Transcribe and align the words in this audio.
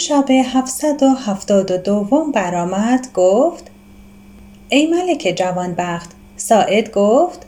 شب 0.00 0.30
هفتصد 0.30 1.02
و 1.02 1.14
هفتاد 1.14 1.70
و 1.70 1.76
دوم 1.76 2.32
برآمد 2.32 3.08
گفت 3.14 3.70
ای 4.68 4.86
ملک 4.86 5.34
جوانبخت 5.36 6.10
ساعد 6.36 6.92
گفت 6.92 7.46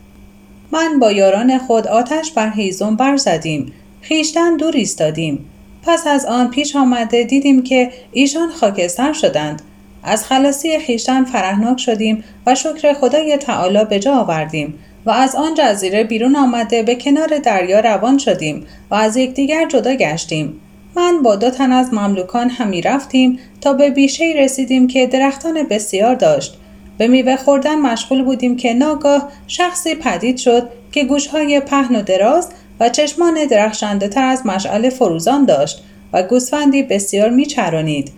من 0.73 0.99
با 0.99 1.13
یاران 1.13 1.59
خود 1.59 1.87
آتش 1.87 2.33
بر 2.33 2.51
هیزم 2.51 2.97
برزدیم 2.97 3.73
خویشتن 4.09 4.57
دور 4.57 4.77
ایستادیم 4.77 5.51
پس 5.83 6.07
از 6.07 6.27
آن 6.27 6.51
پیش 6.51 6.77
آمده 6.77 7.25
دیدیم 7.25 7.63
که 7.63 7.93
ایشان 8.13 8.51
خاکستر 8.51 9.13
شدند. 9.13 9.63
از 10.03 10.25
خلاصی 10.25 10.79
خویشتن 10.79 11.25
فرحناک 11.25 11.81
شدیم 11.81 12.25
و 12.47 12.55
شکر 12.55 12.93
خدای 12.93 13.37
تعالی 13.37 13.85
به 13.85 13.99
جا 13.99 14.15
آوردیم 14.15 14.79
و 15.07 15.11
از 15.11 15.35
آن 15.35 15.55
جزیره 15.55 16.05
بیرون 16.05 16.37
آمده 16.37 16.83
به 16.83 16.95
کنار 16.95 17.39
دریا 17.39 17.81
روان 17.81 18.19
شدیم 18.19 18.67
و 18.91 18.95
از 18.95 19.17
یکدیگر 19.17 19.69
جدا 19.69 19.95
گشتیم. 19.95 20.61
من 20.97 21.23
با 21.23 21.37
دو 21.37 21.51
تن 21.51 21.73
از 21.73 21.95
مملوکان 21.95 22.51
همی 22.51 22.83
رفتیم 22.83 23.39
تا 23.61 23.73
به 23.73 23.91
بیشه 23.91 24.35
رسیدیم 24.37 24.87
که 24.87 25.07
درختان 25.07 25.63
بسیار 25.63 26.15
داشت. 26.15 26.59
به 26.99 27.07
میوه 27.09 27.37
خوردن 27.37 27.75
مشغول 27.75 28.23
بودیم 28.23 28.57
که 28.57 28.75
ناگاه 28.75 29.29
شخصی 29.47 29.95
پدید 29.95 30.37
شد 30.37 30.69
که 30.93 31.05
گوشهای 31.05 31.61
پهن 31.61 31.97
و 31.97 32.03
دراز 32.03 32.49
و 32.81 32.89
چشمان 32.89 33.35
درخشنده 33.51 34.09
تر 34.09 34.25
از 34.25 34.47
مشعل 34.47 34.91
فروزان 34.91 35.45
داشت 35.45 35.83
و 36.13 36.23
گوسفندی 36.23 36.83
بسیار 36.83 37.31
میچرانید 37.31 38.13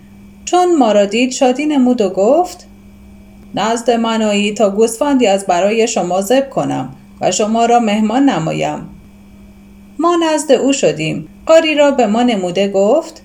چون 0.45 0.77
ما 0.77 0.91
را 0.91 1.05
دید 1.05 1.31
شادی 1.31 1.65
نمود 1.65 2.01
و 2.01 2.09
گفت 2.09 2.67
نزد 3.55 3.91
من 3.91 4.21
آیی 4.21 4.53
تا 4.53 4.69
گوسفندی 4.69 5.27
از 5.27 5.45
برای 5.45 5.87
شما 5.87 6.21
زب 6.21 6.49
کنم 6.49 6.95
و 7.21 7.31
شما 7.31 7.65
را 7.65 7.79
مهمان 7.79 8.29
نمایم. 8.29 8.89
ما 9.99 10.15
نزد 10.15 10.51
او 10.51 10.73
شدیم. 10.73 11.27
قاری 11.45 11.75
را 11.75 11.91
به 11.91 12.07
ما 12.07 12.23
نموده 12.23 12.67
گفت 12.67 13.21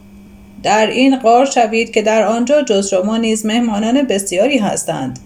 در 0.62 0.86
این 0.86 1.16
قار 1.16 1.44
شوید 1.46 1.90
که 1.90 2.02
در 2.02 2.22
آنجا 2.22 2.62
جز 2.62 2.88
شما 2.88 3.16
نیز 3.16 3.46
مهمانان 3.46 4.02
بسیاری 4.02 4.58
هستند. 4.58 5.18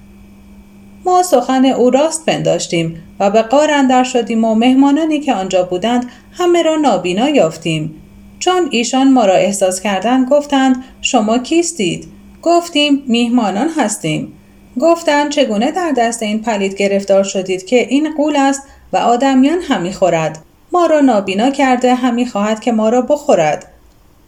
ما 1.04 1.22
سخن 1.22 1.64
او 1.64 1.90
راست 1.90 2.26
پنداشتیم 2.26 3.02
و 3.20 3.30
به 3.30 3.42
قار 3.42 3.70
اندر 3.70 4.04
شدیم 4.04 4.44
و 4.44 4.54
مهمانانی 4.54 5.20
که 5.20 5.34
آنجا 5.34 5.62
بودند 5.62 6.10
همه 6.32 6.62
را 6.62 6.76
نابینا 6.76 7.28
یافتیم. 7.28 7.94
چون 8.38 8.68
ایشان 8.70 9.12
ما 9.12 9.24
را 9.24 9.34
احساس 9.34 9.80
کردند 9.80 10.28
گفتند 10.28 10.84
شما 11.00 11.38
کیستید؟ 11.38 12.08
گفتیم 12.42 13.02
میهمانان 13.06 13.68
هستیم. 13.76 14.32
گفتند 14.80 15.30
چگونه 15.30 15.70
در 15.70 15.92
دست 15.96 16.22
این 16.22 16.42
پلید 16.42 16.74
گرفتار 16.74 17.24
شدید 17.24 17.66
که 17.66 17.88
این 17.88 18.14
قول 18.16 18.36
است 18.36 18.62
و 18.92 18.96
آدمیان 18.96 19.58
همی 19.58 19.92
خورد؟ 19.92 20.38
ما 20.74 20.86
را 20.86 21.00
نابینا 21.00 21.50
کرده 21.50 21.94
همی 21.94 22.26
خواهد 22.26 22.60
که 22.60 22.72
ما 22.72 22.88
را 22.88 23.02
بخورد. 23.02 23.66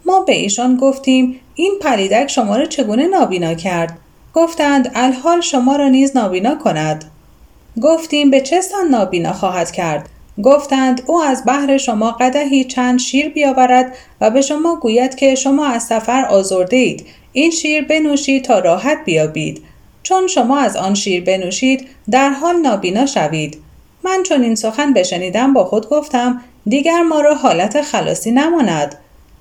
ما 0.05 0.21
به 0.21 0.33
ایشان 0.33 0.77
گفتیم 0.77 1.39
این 1.55 1.73
پلیدک 1.81 2.27
شما 2.27 2.55
را 2.55 2.65
چگونه 2.65 3.07
نابینا 3.07 3.53
کرد؟ 3.53 3.97
گفتند 4.33 4.91
الحال 4.95 5.41
شما 5.41 5.75
را 5.75 5.89
نیز 5.89 6.17
نابینا 6.17 6.55
کند. 6.55 7.05
گفتیم 7.81 8.29
به 8.29 8.41
چه 8.41 8.61
سان 8.61 8.87
نابینا 8.87 9.33
خواهد 9.33 9.71
کرد؟ 9.71 10.09
گفتند 10.43 11.01
او 11.05 11.21
از 11.21 11.43
بحر 11.47 11.77
شما 11.77 12.11
قدهی 12.11 12.63
چند 12.63 12.99
شیر 12.99 13.29
بیاورد 13.29 13.95
و 14.21 14.29
به 14.29 14.41
شما 14.41 14.75
گوید 14.75 15.15
که 15.15 15.35
شما 15.35 15.67
از 15.67 15.83
سفر 15.83 16.25
آزرده 16.25 16.77
اید 16.77 17.05
این 17.33 17.51
شیر 17.51 17.85
بنوشید 17.85 18.43
تا 18.43 18.59
راحت 18.59 18.97
بیابید. 19.05 19.63
چون 20.03 20.27
شما 20.27 20.59
از 20.59 20.75
آن 20.75 20.93
شیر 20.93 21.23
بنوشید 21.23 21.87
در 22.11 22.29
حال 22.29 22.55
نابینا 22.55 23.05
شوید. 23.05 23.66
من 24.03 24.23
چون 24.23 24.41
این 24.41 24.55
سخن 24.55 24.93
بشنیدم 24.93 25.53
با 25.53 25.65
خود 25.65 25.89
گفتم 25.89 26.41
دیگر 26.67 27.01
ما 27.01 27.21
را 27.21 27.35
حالت 27.35 27.81
خلاصی 27.81 28.31
نماند. 28.31 28.95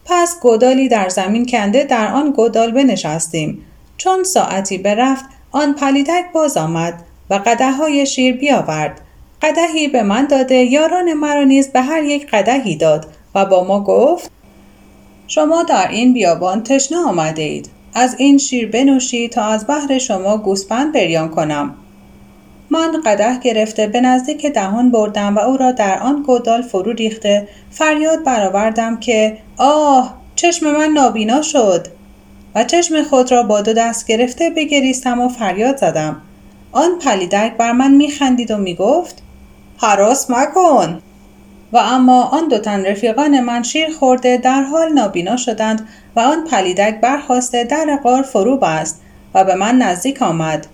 پس 0.05 0.41
گودالی 0.41 0.89
در 0.89 1.09
زمین 1.09 1.47
کنده 1.47 1.84
در 1.84 2.12
آن 2.12 2.31
گودال 2.31 2.71
بنشستیم. 2.71 3.62
چون 3.97 4.25
ساعتی 4.25 4.78
برفت 4.78 5.25
آن 5.50 5.75
پلیدک 5.75 6.25
باز 6.33 6.56
آمد 6.56 6.94
و 7.31 7.41
قده 7.47 7.72
های 7.72 8.06
شیر 8.06 8.37
بیاورد. 8.37 9.00
قدهی 9.43 9.89
به 9.89 10.03
من 10.03 10.27
داده 10.27 10.55
یاران 10.55 11.12
مرا 11.12 11.43
نیز 11.44 11.69
به 11.69 11.81
هر 11.81 12.03
یک 12.03 12.31
قدهی 12.31 12.77
داد 12.77 13.06
و 13.34 13.44
با 13.44 13.65
ما 13.65 13.84
گفت 13.84 14.31
شما 15.27 15.62
در 15.62 15.88
این 15.91 16.12
بیابان 16.12 16.62
تشنه 16.62 16.99
آمده 16.99 17.43
اید. 17.43 17.71
از 17.94 18.15
این 18.19 18.38
شیر 18.38 18.71
بنوشید 18.71 19.33
تا 19.33 19.44
از 19.44 19.67
بحر 19.67 19.99
شما 19.99 20.37
گوسپند 20.38 20.93
بریان 20.93 21.28
کنم. 21.28 21.75
من 22.71 23.00
قده 23.04 23.38
گرفته 23.38 23.87
به 23.87 24.00
نزدیک 24.00 24.47
دهان 24.47 24.91
بردم 24.91 25.37
و 25.37 25.38
او 25.38 25.56
را 25.56 25.72
در 25.72 25.99
آن 25.99 26.22
گودال 26.22 26.62
فرو 26.62 26.93
ریخته. 26.93 27.49
فریاد 27.71 28.25
برآوردم 28.25 29.00
که 29.00 29.38
آه 29.56 30.15
چشم 30.34 30.71
من 30.71 30.91
نابینا 30.91 31.43
شد. 31.43 31.87
و 32.55 32.65
چشم 32.65 33.03
خود 33.03 33.32
را 33.32 33.43
با 33.43 33.60
دو 33.60 33.72
دست 33.72 34.06
گرفته 34.06 34.50
بگریستم 34.50 35.21
و 35.21 35.28
فریاد 35.28 35.76
زدم. 35.76 36.22
آن 36.72 36.99
پلیدک 36.99 37.56
بر 37.56 37.72
من 37.72 37.94
میخندید 37.94 38.50
و 38.50 38.56
می‌گفت 38.56 39.22
حراس 39.76 40.31
مکن. 40.31 41.03
و 41.72 41.78
اما 41.78 42.22
آن 42.22 42.49
دو 42.49 42.59
تن 42.59 42.84
رفیقان 42.84 43.41
من 43.41 43.62
شیر 43.62 43.88
خورده 43.91 44.37
در 44.37 44.62
حال 44.62 44.93
نابینا 44.93 45.37
شدند 45.37 45.88
و 46.16 46.21
آن 46.21 46.44
پلیدک 46.44 47.00
برخواسته 47.00 47.65
در 47.65 47.99
غار 48.03 48.22
فرو 48.22 48.56
بست 48.56 49.00
و 49.34 49.44
به 49.44 49.55
من 49.55 49.78
نزدیک 49.78 50.22
آمد. 50.22 50.66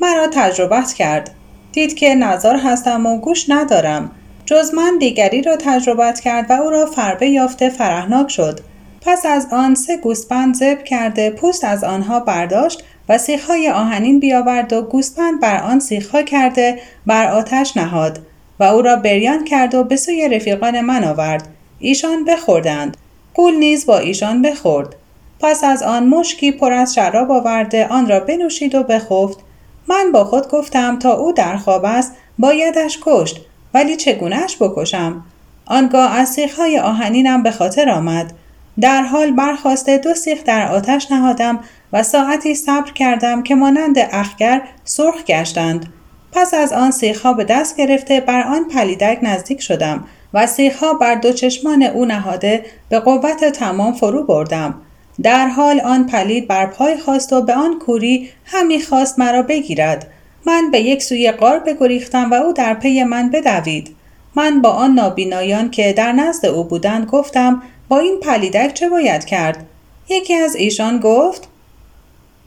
مرا 0.00 0.26
تجربت 0.26 0.92
کرد. 0.92 1.30
دید 1.78 1.94
که 1.94 2.14
نظار 2.14 2.56
هستم 2.56 3.06
و 3.06 3.18
گوش 3.18 3.50
ندارم. 3.50 4.10
جز 4.46 4.74
من 4.74 4.98
دیگری 4.98 5.42
را 5.42 5.56
تجربت 5.56 6.20
کرد 6.20 6.50
و 6.50 6.52
او 6.52 6.70
را 6.70 6.86
فربه 6.86 7.28
یافته 7.28 7.68
فرهناک 7.68 8.28
شد. 8.30 8.60
پس 9.00 9.26
از 9.26 9.46
آن 9.52 9.74
سه 9.74 9.96
گوسپند 9.96 10.54
زب 10.54 10.84
کرده 10.84 11.30
پوست 11.30 11.64
از 11.64 11.84
آنها 11.84 12.20
برداشت 12.20 12.84
و 13.08 13.18
سیخهای 13.18 13.70
آهنین 13.70 14.20
بیاورد 14.20 14.72
و 14.72 14.82
گوسپند 14.82 15.40
بر 15.40 15.62
آن 15.62 15.80
سیخها 15.80 16.22
کرده 16.22 16.78
بر 17.06 17.30
آتش 17.30 17.76
نهاد 17.76 18.18
و 18.60 18.64
او 18.64 18.82
را 18.82 18.96
بریان 18.96 19.44
کرد 19.44 19.74
و 19.74 19.84
به 19.84 19.96
سوی 19.96 20.28
رفیقان 20.28 20.80
من 20.80 21.04
آورد. 21.04 21.48
ایشان 21.78 22.24
بخوردند. 22.24 22.96
قول 23.34 23.54
نیز 23.54 23.86
با 23.86 23.98
ایشان 23.98 24.42
بخورد. 24.42 24.96
پس 25.40 25.64
از 25.64 25.82
آن 25.82 26.06
مشکی 26.06 26.52
پر 26.52 26.72
از 26.72 26.94
شراب 26.94 27.30
آورده 27.30 27.86
آن 27.86 28.08
را 28.08 28.20
بنوشید 28.20 28.74
و 28.74 28.82
بخفت. 28.82 29.47
من 29.88 30.12
با 30.12 30.24
خود 30.24 30.48
گفتم 30.48 30.98
تا 30.98 31.12
او 31.12 31.32
در 31.32 31.56
خواب 31.56 31.84
است 31.84 32.12
بایدش 32.38 32.98
کشت 33.02 33.40
ولی 33.74 33.96
چگونهش 33.96 34.56
بکشم؟ 34.60 35.24
آنگاه 35.66 36.16
از 36.16 36.28
سیخهای 36.28 36.78
آهنینم 36.78 37.42
به 37.42 37.50
خاطر 37.50 37.90
آمد. 37.90 38.32
در 38.80 39.02
حال 39.02 39.30
برخواسته 39.30 39.98
دو 39.98 40.14
سیخ 40.14 40.44
در 40.44 40.72
آتش 40.72 41.10
نهادم 41.10 41.60
و 41.92 42.02
ساعتی 42.02 42.54
صبر 42.54 42.92
کردم 42.92 43.42
که 43.42 43.54
مانند 43.54 43.98
اخگر 43.98 44.62
سرخ 44.84 45.24
گشتند. 45.24 45.92
پس 46.32 46.54
از 46.54 46.72
آن 46.72 46.90
سیخها 46.90 47.32
به 47.32 47.44
دست 47.44 47.76
گرفته 47.76 48.20
بر 48.20 48.42
آن 48.42 48.68
پلیدک 48.68 49.18
نزدیک 49.22 49.62
شدم 49.62 50.04
و 50.34 50.46
سیخها 50.46 50.94
بر 50.94 51.14
دو 51.14 51.32
چشمان 51.32 51.82
او 51.82 52.04
نهاده 52.04 52.64
به 52.88 53.00
قوت 53.00 53.44
تمام 53.44 53.92
فرو 53.92 54.24
بردم. 54.24 54.74
در 55.22 55.48
حال 55.48 55.80
آن 55.80 56.06
پلید 56.06 56.48
بر 56.48 56.66
پای 56.66 56.98
خواست 56.98 57.32
و 57.32 57.42
به 57.42 57.54
آن 57.54 57.78
کوری 57.78 58.30
همی 58.44 58.82
خواست 58.82 59.18
مرا 59.18 59.42
بگیرد. 59.42 60.06
من 60.46 60.70
به 60.70 60.80
یک 60.80 61.02
سوی 61.02 61.32
قار 61.32 61.58
بگریختم 61.58 62.30
و 62.30 62.34
او 62.34 62.52
در 62.52 62.74
پی 62.74 63.02
من 63.02 63.30
بدوید. 63.30 63.96
من 64.34 64.62
با 64.62 64.70
آن 64.70 64.94
نابینایان 64.94 65.70
که 65.70 65.92
در 65.92 66.12
نزد 66.12 66.46
او 66.46 66.64
بودند 66.64 67.06
گفتم 67.06 67.62
با 67.88 67.98
این 67.98 68.20
پلیدک 68.20 68.74
چه 68.74 68.88
باید 68.88 69.24
کرد؟ 69.24 69.66
یکی 70.08 70.34
از 70.34 70.56
ایشان 70.56 70.98
گفت 70.98 71.48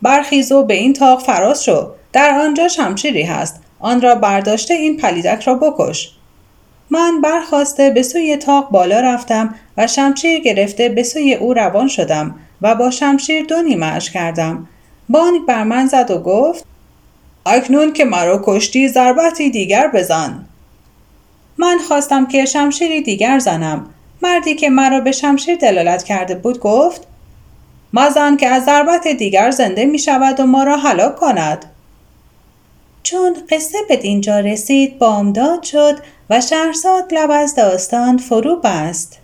برخیز 0.02 0.52
و 0.52 0.64
به 0.64 0.74
این 0.74 0.94
تاق 0.94 1.22
فراز 1.22 1.64
شو. 1.64 1.92
در 2.14 2.40
آنجا 2.40 2.68
شمشیری 2.68 3.24
هست. 3.24 3.62
آن 3.80 4.02
را 4.02 4.16
برداشته 4.16 4.74
این 4.74 4.98
پلیدک 4.98 5.44
را 5.44 5.56
بکش. 5.56 6.12
من 6.90 7.22
برخواسته 7.22 7.90
به 7.90 8.04
سوی 8.04 8.38
تاق 8.38 8.70
بالا 8.70 9.00
رفتم 9.00 9.56
و 9.78 9.88
شمشیر 9.88 10.40
گرفته 10.40 10.90
به 10.90 11.04
سوی 11.04 11.34
او 11.34 11.54
روان 11.54 11.88
شدم. 11.88 12.36
و 12.62 12.76
با 12.76 12.92
شمشیر 12.92 13.46
دو 13.46 13.62
نیمهاش 13.62 14.12
کردم. 14.12 14.68
بانگ 15.10 15.46
بر 15.46 15.64
من 15.64 15.88
زد 15.88 16.12
و 16.12 16.20
گفت 16.20 16.66
اکنون 17.46 17.94
که 17.94 18.06
مرا 18.06 18.42
کشتی 18.46 18.88
ضربتی 18.88 19.50
دیگر 19.50 19.92
بزن. 19.94 20.46
من 21.58 21.78
خواستم 21.88 22.26
که 22.26 22.46
شمشیری 22.46 23.02
دیگر 23.02 23.40
زنم. 23.40 23.86
مردی 24.22 24.56
که 24.56 24.70
مرا 24.70 25.00
به 25.00 25.12
شمشیر 25.12 25.56
دلالت 25.56 26.04
کرده 26.04 26.36
بود 26.36 26.60
گفت 26.60 27.08
مزن 27.94 28.38
که 28.38 28.48
از 28.48 28.66
ضربت 28.66 29.08
دیگر 29.08 29.52
زنده 29.52 29.86
می 29.86 30.00
شود 30.00 30.40
و 30.40 30.46
ما 30.46 30.64
را 30.64 30.78
هلاک 30.78 31.16
کند. 31.16 31.66
چون 33.04 33.38
قصه 33.50 33.78
به 33.90 33.96
دینجا 33.96 34.40
رسید 34.40 35.00
بامداد 35.00 35.64
شد 35.64 36.00
و 36.30 36.42
شهرزاد 36.42 37.14
لب 37.14 37.32
از 37.32 37.56
داستان 37.56 38.18
فرو 38.18 38.56
بست. 38.56 39.21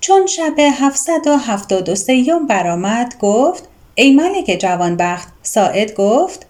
چون 0.00 0.26
شب 0.26 0.54
773 0.58 2.24
برآمد 2.48 3.14
گفت 3.20 3.68
ای 3.94 4.12
ملک 4.12 4.56
جوانبخت 4.60 5.28
ساعد 5.42 5.94
گفت 5.94 6.46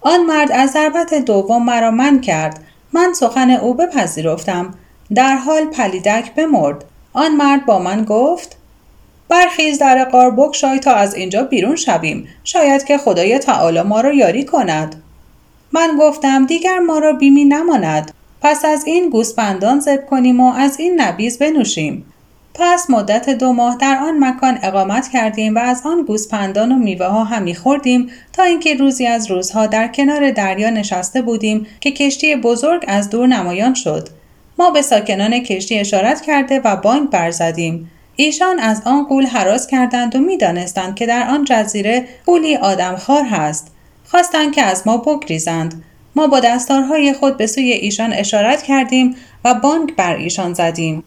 آن 0.00 0.24
مرد 0.24 0.52
از 0.52 0.70
ضربت 0.70 1.14
دوم 1.14 1.64
مرا 1.64 1.90
من 1.90 2.20
کرد 2.20 2.60
من 2.92 3.12
سخن 3.14 3.50
او 3.50 3.74
بپذیرفتم 3.74 4.74
در 5.14 5.36
حال 5.36 5.64
پلیدک 5.64 6.34
بمرد. 6.34 6.84
آن 7.12 7.34
مرد 7.36 7.66
با 7.66 7.78
من 7.78 8.04
گفت 8.04 8.56
برخیز 9.28 9.78
در 9.78 10.04
قار 10.04 10.30
بگشای 10.30 10.78
تا 10.78 10.94
از 10.94 11.14
اینجا 11.14 11.42
بیرون 11.42 11.76
شویم 11.76 12.28
شاید 12.44 12.84
که 12.84 12.98
خدای 12.98 13.38
تعالی 13.38 13.82
ما 13.82 14.00
را 14.00 14.12
یاری 14.12 14.44
کند. 14.44 15.02
من 15.72 15.96
گفتم 16.00 16.46
دیگر 16.46 16.78
ما 16.78 16.98
را 16.98 17.12
بیمی 17.12 17.44
نماند 17.44 18.12
پس 18.42 18.64
از 18.64 18.84
این 18.86 19.10
گوسپندان 19.10 19.80
زب 19.80 20.06
کنیم 20.06 20.40
و 20.40 20.52
از 20.52 20.80
این 20.80 21.00
نبیز 21.00 21.38
بنوشیم. 21.38 22.11
پس 22.54 22.90
مدت 22.90 23.30
دو 23.30 23.52
ماه 23.52 23.76
در 23.76 23.96
آن 23.96 24.24
مکان 24.24 24.58
اقامت 24.62 25.08
کردیم 25.08 25.54
و 25.54 25.58
از 25.58 25.82
آن 25.84 26.02
گوسپندان 26.02 26.72
و 26.72 26.76
میوه 26.76 27.06
ها 27.06 27.24
همی 27.24 27.54
خوردیم 27.54 28.10
تا 28.32 28.42
اینکه 28.42 28.74
روزی 28.74 29.06
از 29.06 29.30
روزها 29.30 29.66
در 29.66 29.88
کنار 29.88 30.30
دریا 30.30 30.70
نشسته 30.70 31.22
بودیم 31.22 31.66
که 31.80 31.90
کشتی 31.90 32.36
بزرگ 32.36 32.84
از 32.88 33.10
دور 33.10 33.26
نمایان 33.26 33.74
شد. 33.74 34.08
ما 34.58 34.70
به 34.70 34.82
ساکنان 34.82 35.38
کشتی 35.38 35.78
اشارت 35.78 36.20
کرده 36.20 36.60
و 36.64 36.76
بانک 36.76 37.10
برزدیم 37.10 37.90
ایشان 38.16 38.58
از 38.58 38.82
آن 38.84 39.04
قول 39.04 39.26
حراس 39.26 39.66
کردند 39.66 40.16
و 40.16 40.18
می‌دانستند 40.18 40.94
که 40.94 41.06
در 41.06 41.28
آن 41.28 41.44
جزیره 41.44 42.04
قولی 42.26 42.56
آدمخوار 42.56 43.24
هست. 43.24 43.72
خواستند 44.04 44.54
که 44.54 44.62
از 44.62 44.86
ما 44.86 44.96
بگریزند. 44.96 45.84
ما 46.16 46.26
با 46.26 46.40
دستارهای 46.40 47.12
خود 47.12 47.36
به 47.36 47.46
سوی 47.46 47.72
ایشان 47.72 48.12
اشارت 48.12 48.62
کردیم 48.62 49.16
و 49.44 49.54
بانک 49.54 49.96
بر 49.96 50.16
ایشان 50.16 50.54
زدیم. 50.54 51.04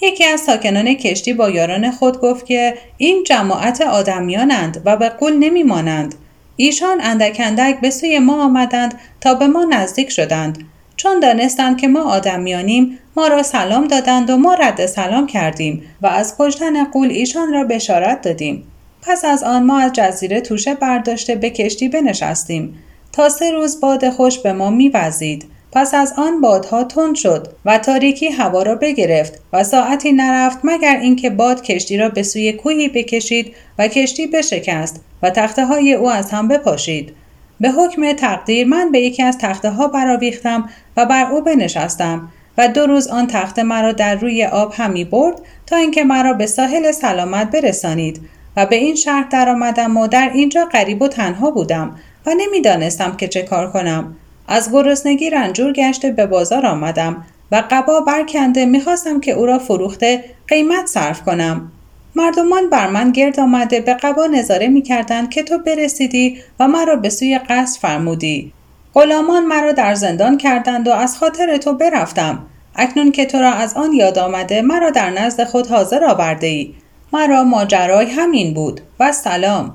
یکی 0.00 0.24
از 0.24 0.40
ساکنان 0.40 0.94
کشتی 0.94 1.32
با 1.32 1.50
یاران 1.50 1.90
خود 1.90 2.20
گفت 2.20 2.46
که 2.46 2.74
این 2.96 3.24
جماعت 3.24 3.80
آدمیانند 3.80 4.82
و 4.84 4.96
به 4.96 5.08
قول 5.08 5.36
نمیمانند. 5.36 6.14
ایشان 6.56 7.00
اندک 7.00 7.36
اندک 7.44 7.80
به 7.80 7.90
سوی 7.90 8.18
ما 8.18 8.44
آمدند 8.44 8.94
تا 9.20 9.34
به 9.34 9.46
ما 9.46 9.64
نزدیک 9.64 10.10
شدند. 10.10 10.58
چون 10.96 11.20
دانستند 11.20 11.80
که 11.80 11.88
ما 11.88 12.02
آدمیانیم 12.02 12.98
ما 13.16 13.26
را 13.26 13.42
سلام 13.42 13.88
دادند 13.88 14.30
و 14.30 14.36
ما 14.36 14.54
رد 14.54 14.86
سلام 14.86 15.26
کردیم 15.26 15.82
و 16.02 16.06
از 16.06 16.34
کشتن 16.38 16.84
قول 16.84 17.10
ایشان 17.10 17.52
را 17.52 17.64
بشارت 17.64 18.22
دادیم. 18.22 18.66
پس 19.02 19.24
از 19.24 19.42
آن 19.42 19.62
ما 19.62 19.78
از 19.78 19.92
جزیره 19.92 20.40
توشه 20.40 20.74
برداشته 20.74 21.34
به 21.34 21.50
کشتی 21.50 21.88
بنشستیم. 21.88 22.78
تا 23.12 23.28
سه 23.28 23.50
روز 23.50 23.80
باد 23.80 24.10
خوش 24.10 24.38
به 24.38 24.52
ما 24.52 24.70
میوزید 24.70 25.44
پس 25.74 25.94
از 25.94 26.14
آن 26.16 26.40
بادها 26.40 26.84
تند 26.84 27.14
شد 27.14 27.48
و 27.64 27.78
تاریکی 27.78 28.28
هوا 28.28 28.62
را 28.62 28.74
بگرفت 28.74 29.40
و 29.52 29.64
ساعتی 29.64 30.12
نرفت 30.12 30.58
مگر 30.64 30.96
اینکه 30.96 31.30
باد 31.30 31.62
کشتی 31.62 31.96
را 31.96 32.08
به 32.08 32.22
سوی 32.22 32.52
کوهی 32.52 32.88
بکشید 32.88 33.54
و 33.78 33.88
کشتی 33.88 34.26
بشکست 34.26 35.04
و 35.22 35.30
تخته 35.30 35.66
های 35.66 35.94
او 35.94 36.10
از 36.10 36.30
هم 36.30 36.48
بپاشید. 36.48 37.12
به 37.60 37.70
حکم 37.70 38.12
تقدیر 38.12 38.66
من 38.66 38.92
به 38.92 39.00
یکی 39.00 39.22
از 39.22 39.38
تخته 39.38 39.70
ها 39.70 39.88
براویختم 39.88 40.68
و 40.96 41.06
بر 41.06 41.32
او 41.32 41.40
بنشستم 41.40 42.28
و 42.58 42.68
دو 42.68 42.86
روز 42.86 43.08
آن 43.08 43.26
تخته 43.26 43.62
مرا 43.62 43.92
در 43.92 44.14
روی 44.14 44.44
آب 44.44 44.74
همی 44.76 45.04
برد 45.04 45.40
تا 45.66 45.76
اینکه 45.76 46.04
مرا 46.04 46.32
به 46.32 46.46
ساحل 46.46 46.92
سلامت 46.92 47.50
برسانید 47.50 48.20
و 48.56 48.66
به 48.66 48.76
این 48.76 48.94
شهر 48.94 49.28
درآمدم 49.30 49.96
و 49.96 50.06
در 50.06 50.30
اینجا 50.34 50.64
غریب 50.64 51.02
و 51.02 51.08
تنها 51.08 51.50
بودم 51.50 51.96
و 52.26 52.30
نمی‌دانستم 52.36 53.16
که 53.16 53.28
چه 53.28 53.42
کار 53.42 53.70
کنم. 53.70 54.16
از 54.48 54.72
گرسنگی 54.72 55.30
رنجور 55.30 55.72
گشته 55.72 56.12
به 56.12 56.26
بازار 56.26 56.66
آمدم 56.66 57.24
و 57.52 57.62
قبا 57.70 58.00
برکنده 58.00 58.66
می‌خواستم 58.66 59.20
که 59.20 59.32
او 59.32 59.46
را 59.46 59.58
فروخته 59.58 60.24
قیمت 60.48 60.86
صرف 60.86 61.22
کنم. 61.22 61.72
مردمان 62.16 62.70
بر 62.70 62.90
من 62.90 63.10
گرد 63.10 63.40
آمده 63.40 63.80
به 63.80 63.94
قبا 63.94 64.26
نظاره 64.26 64.68
می‌کردند 64.68 65.30
که 65.30 65.42
تو 65.42 65.58
برسیدی 65.58 66.38
و 66.60 66.68
مرا 66.68 66.96
به 66.96 67.08
سوی 67.08 67.40
قصد 67.48 67.80
فرمودی. 67.80 68.52
غلامان 68.94 69.46
مرا 69.46 69.72
در 69.72 69.94
زندان 69.94 70.38
کردند 70.38 70.88
و 70.88 70.92
از 70.92 71.18
خاطر 71.18 71.56
تو 71.56 71.72
برفتم. 71.72 72.46
اکنون 72.76 73.12
که 73.12 73.26
تو 73.26 73.38
را 73.38 73.52
از 73.52 73.74
آن 73.74 73.92
یاد 73.92 74.18
آمده 74.18 74.62
مرا 74.62 74.90
در 74.90 75.10
نزد 75.10 75.44
خود 75.44 75.66
حاضر 75.66 76.04
آورده 76.04 76.46
ای 76.46 76.74
مرا 77.12 77.44
ماجرای 77.44 78.10
همین 78.10 78.54
بود. 78.54 78.80
و 79.00 79.12
سلام. 79.12 79.74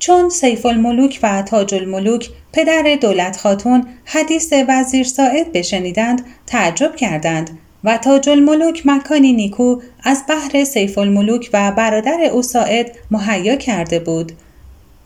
چون 0.00 0.28
سیف 0.28 0.66
الملوک 0.66 1.20
و 1.22 1.42
تاج 1.42 1.74
الملوک 1.74 2.28
پدر 2.52 2.98
دولت 3.00 3.36
خاتون 3.36 3.86
حدیث 4.04 4.52
وزیر 4.68 5.04
ساعد 5.04 5.52
بشنیدند 5.52 6.24
تعجب 6.46 6.96
کردند 6.96 7.50
و 7.84 7.98
تاج 7.98 8.28
الملوک 8.28 8.82
مکانی 8.84 9.32
نیکو 9.32 9.80
از 10.04 10.24
بحر 10.28 10.64
سیف 10.64 10.98
الملوک 10.98 11.50
و 11.52 11.72
برادر 11.72 12.20
او 12.32 12.42
ساعد 12.42 12.90
مهیا 13.10 13.56
کرده 13.56 13.98
بود. 13.98 14.32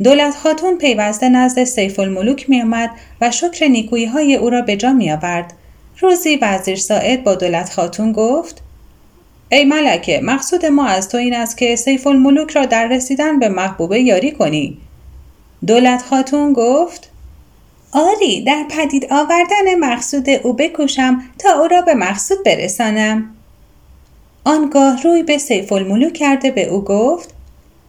دولت 0.02 0.35
خاتون 0.35 0.79
پیوسته 0.79 1.29
نزد 1.29 1.64
سیف 1.64 2.00
الملوک 2.00 2.50
می 2.50 2.62
آمد 2.62 2.91
و 3.20 3.31
شکر 3.31 3.67
نیکویی 3.67 4.06
های 4.06 4.37
او 4.37 4.50
را 4.50 4.62
به 4.62 4.76
جا 4.76 4.93
می 4.93 5.12
آورد. 5.12 5.52
روزی 6.00 6.38
وزیر 6.43 6.76
ساعد 6.76 7.25
با 7.25 7.35
دولت 7.35 7.70
خاتون 7.70 8.12
گفت 8.12 8.62
ای 9.49 9.64
ملکه 9.64 10.20
مقصود 10.23 10.67
ما 10.67 10.87
از 10.87 11.08
تو 11.08 11.19
این 11.19 11.35
است 11.35 11.58
که 11.58 11.76
سیف 11.76 12.06
الملوک 12.06 12.50
را 12.50 12.67
در 12.67 12.88
رسیدن 12.88 13.38
به 13.38 13.49
محبوبه 13.49 14.00
یاری 14.00 14.31
کنی. 14.31 14.79
دولت 15.66 16.02
خاتون 16.02 16.52
گفت 16.52 17.11
آری 17.93 18.44
در 18.44 18.64
پدید 18.70 19.06
آوردن 19.11 19.75
مقصود 19.78 20.31
او 20.31 20.52
بکوشم 20.52 21.22
تا 21.38 21.61
او 21.61 21.69
را 21.69 21.81
به 21.81 21.94
مقصود 21.94 22.38
برسانم. 22.44 23.31
آنگاه 24.44 25.02
روی 25.02 25.22
به 25.22 25.38
سیف 25.38 25.72
الملو 25.72 26.11
کرده 26.11 26.50
به 26.50 26.69
او 26.69 26.84
گفت 26.84 27.34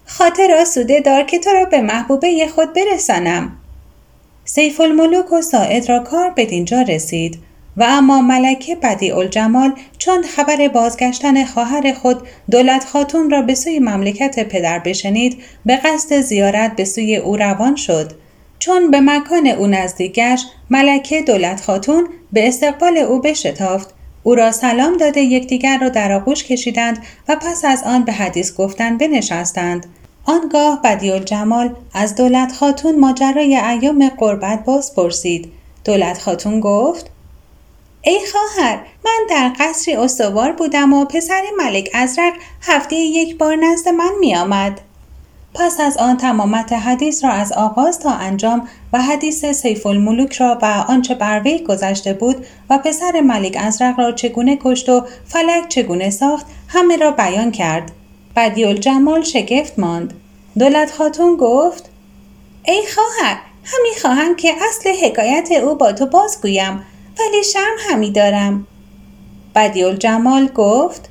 خاطر 0.05 0.57
آسوده 0.61 0.99
دار 0.99 1.23
که 1.23 1.39
تو 1.39 1.49
را 1.49 1.65
به 1.65 1.81
محبوبه 1.81 2.47
خود 2.47 2.73
برسانم. 2.73 3.51
سیف 4.45 4.81
الملوک 4.81 5.33
و 5.33 5.41
ساعد 5.41 5.89
را 5.89 5.99
کار 5.99 6.29
به 6.29 6.45
دینجا 6.45 6.81
رسید. 6.81 7.39
و 7.77 7.83
اما 7.83 8.21
ملکه 8.21 8.75
بدی 8.75 9.11
الجمال 9.11 9.73
چون 9.97 10.23
خبر 10.23 10.67
بازگشتن 10.67 11.45
خواهر 11.45 11.93
خود 11.93 12.27
دولت 12.51 12.85
خاتون 12.85 13.29
را 13.29 13.41
به 13.41 13.55
سوی 13.55 13.79
مملکت 13.79 14.47
پدر 14.49 14.79
بشنید 14.79 15.37
به 15.65 15.75
قصد 15.75 16.21
زیارت 16.21 16.75
به 16.75 16.85
سوی 16.85 17.15
او 17.15 17.37
روان 17.37 17.75
شد. 17.75 18.11
چون 18.59 18.91
به 18.91 18.99
مکان 18.99 19.47
او 19.47 19.67
نزدیکش 19.67 20.45
ملکه 20.69 21.21
دولت 21.21 21.61
خاتون 21.61 22.07
به 22.33 22.47
استقبال 22.47 22.97
او 22.97 23.21
بشتافت. 23.21 23.93
او 24.23 24.35
را 24.35 24.51
سلام 24.51 24.97
داده 24.97 25.21
یکدیگر 25.21 25.77
را 25.77 25.89
در 25.89 26.11
آغوش 26.11 26.43
کشیدند 26.43 27.03
و 27.27 27.35
پس 27.35 27.65
از 27.65 27.83
آن 27.83 28.03
به 28.03 28.11
حدیث 28.11 28.55
گفتن 28.55 28.97
بنشستند. 28.97 29.85
آنگاه 30.25 30.81
بدی 30.83 31.19
جمال 31.19 31.75
از 31.93 32.15
دولت 32.15 32.51
خاتون 32.51 32.99
ماجرای 32.99 33.55
ایام 33.55 34.09
قربت 34.09 34.65
باز 34.65 34.95
پرسید 34.95 35.51
دولت 35.83 36.17
خاتون 36.17 36.59
گفت 36.59 37.11
ای 38.07 38.19
خواهر 38.31 38.79
من 39.05 39.19
در 39.29 39.51
قصری 39.59 39.95
استوار 39.95 40.51
بودم 40.51 40.93
و 40.93 41.05
پسر 41.05 41.41
ملک 41.57 41.89
ازرق 41.93 42.33
هفته 42.61 42.95
یک 42.95 43.37
بار 43.37 43.55
نزد 43.55 43.89
من 43.89 44.11
می 44.19 44.35
آمد. 44.35 44.81
پس 45.53 45.79
از 45.79 45.97
آن 45.97 46.17
تمامت 46.17 46.73
حدیث 46.73 47.23
را 47.23 47.29
از 47.29 47.51
آغاز 47.51 47.99
تا 47.99 48.11
انجام 48.11 48.67
و 48.93 49.01
حدیث 49.01 49.45
سیف 49.45 49.85
الملوک 49.85 50.33
را 50.33 50.59
و 50.61 50.85
آنچه 50.87 51.15
بر 51.15 51.41
وی 51.45 51.59
گذشته 51.59 52.13
بود 52.13 52.45
و 52.69 52.77
پسر 52.77 53.21
ملک 53.21 53.57
ازرق 53.59 53.99
را 53.99 54.11
چگونه 54.11 54.57
کشت 54.61 54.89
و 54.89 55.05
فلک 55.25 55.67
چگونه 55.69 56.09
ساخت 56.09 56.45
همه 56.67 56.97
را 56.97 57.11
بیان 57.11 57.51
کرد. 57.51 57.91
بدی 58.35 58.65
الجمال 58.65 59.23
شگفت 59.23 59.79
ماند. 59.79 60.13
دولت 60.59 60.91
خاتون 60.91 61.35
گفت 61.35 61.89
ای 62.65 62.83
خواهر 62.95 63.37
همی 63.63 63.99
خواهم 64.01 64.35
که 64.35 64.53
اصل 64.69 64.89
حکایت 65.05 65.51
او 65.51 65.75
با 65.75 65.91
تو 65.91 66.05
بازگویم. 66.05 66.85
ولی 67.19 67.43
شرم 67.43 67.75
همی 67.89 68.11
دارم. 68.11 68.67
بدی 69.55 69.83
الجمال 69.83 70.47
گفت 70.47 71.09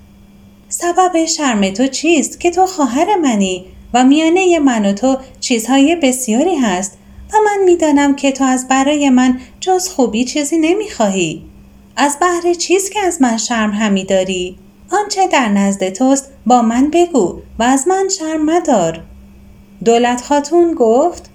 سبب 0.68 1.24
شرم 1.24 1.70
تو 1.70 1.86
چیست 1.86 2.40
که 2.40 2.50
تو 2.50 2.66
خواهر 2.66 3.16
منی 3.16 3.64
و 3.94 4.04
میانه 4.04 4.58
من 4.58 4.86
و 4.86 4.92
تو 4.92 5.16
چیزهای 5.40 5.96
بسیاری 5.96 6.56
هست 6.56 6.98
و 7.32 7.36
من 7.44 7.64
می‌دانم 7.64 8.16
که 8.16 8.32
تو 8.32 8.44
از 8.44 8.68
برای 8.68 9.10
من 9.10 9.40
جز 9.60 9.88
خوبی 9.88 10.24
چیزی 10.24 10.58
نمی‌خواهی. 10.58 11.42
از 11.96 12.18
بهر 12.18 12.54
چیز 12.54 12.90
که 12.90 13.00
از 13.00 13.22
من 13.22 13.36
شرم 13.36 13.70
همی 13.70 14.04
داری؟ 14.04 14.56
آنچه 14.92 15.26
در 15.26 15.48
نزد 15.48 15.88
توست 15.88 16.30
با 16.46 16.62
من 16.62 16.90
بگو 16.90 17.40
و 17.58 17.62
از 17.62 17.88
من 17.88 18.08
شرم 18.08 18.44
مدار. 18.44 19.02
دولت 19.84 20.22
خاتون 20.22 20.74
گفت 20.74 21.30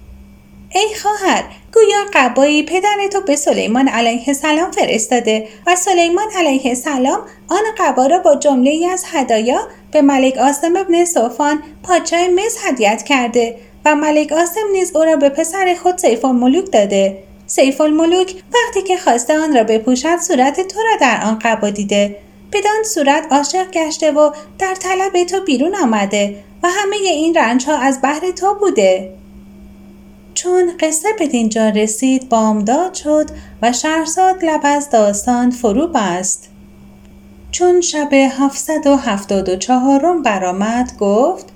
ای 0.74 0.88
خواهر 1.02 1.44
گویا 1.74 1.98
قبایی 2.14 2.62
پدر 2.62 3.08
تو 3.12 3.20
به 3.20 3.36
سلیمان 3.36 3.88
علیه 3.88 4.24
السلام 4.26 4.70
فرستاده 4.70 5.48
و 5.66 5.76
سلیمان 5.76 6.26
علیه 6.36 6.66
السلام 6.66 7.20
آن 7.48 7.62
قبا 7.78 8.06
را 8.06 8.18
با 8.18 8.34
جمله 8.34 8.70
ای 8.70 8.86
از 8.86 9.04
هدایا 9.12 9.68
به 9.92 10.02
ملک 10.02 10.36
آسم 10.38 10.76
ابن 10.76 11.04
صوفان 11.04 11.62
پادشاه 11.82 12.28
مصر 12.28 12.58
هدیت 12.68 13.02
کرده 13.02 13.56
و 13.84 13.94
ملک 13.94 14.32
آسم 14.32 14.60
نیز 14.72 14.96
او 14.96 15.04
را 15.04 15.16
به 15.16 15.28
پسر 15.28 15.76
خود 15.82 15.98
سیف 15.98 16.24
الملوک 16.24 16.72
داده. 16.72 17.22
سیف 17.46 17.80
الملوک 17.80 18.34
وقتی 18.54 18.82
که 18.82 18.96
خواسته 18.96 19.38
آن 19.38 19.56
را 19.56 19.64
بپوشد 19.64 20.18
صورت 20.18 20.68
تو 20.68 20.78
را 20.78 20.96
در 21.00 21.20
آن 21.24 21.38
قبا 21.38 21.70
دیده. 21.70 22.16
بدان 22.52 22.84
صورت 22.84 23.32
عاشق 23.32 23.70
گشته 23.70 24.12
و 24.12 24.30
در 24.58 24.74
طلب 24.74 25.24
تو 25.24 25.40
بیرون 25.40 25.76
آمده 25.76 26.36
و 26.62 26.68
همه 26.68 26.96
این 26.96 27.34
رنج 27.34 27.64
ها 27.64 27.76
از 27.76 27.98
بحر 28.02 28.30
تو 28.30 28.54
بوده. 28.54 29.19
چون 30.34 30.72
قصه 30.80 31.08
به 31.18 31.26
دینجا 31.26 31.68
رسید 31.68 32.28
بامداد 32.28 32.94
شد 32.94 33.30
و 33.62 33.72
شهرزاد 33.72 34.44
لب 34.44 34.60
از 34.64 34.90
داستان 34.90 35.50
فرو 35.50 35.86
بست. 35.86 36.48
چون 37.50 37.80
شب 37.80 38.12
هفتصد 38.12 38.86
و 38.86 40.22
برآمد 40.24 40.96
گفت 41.00 41.46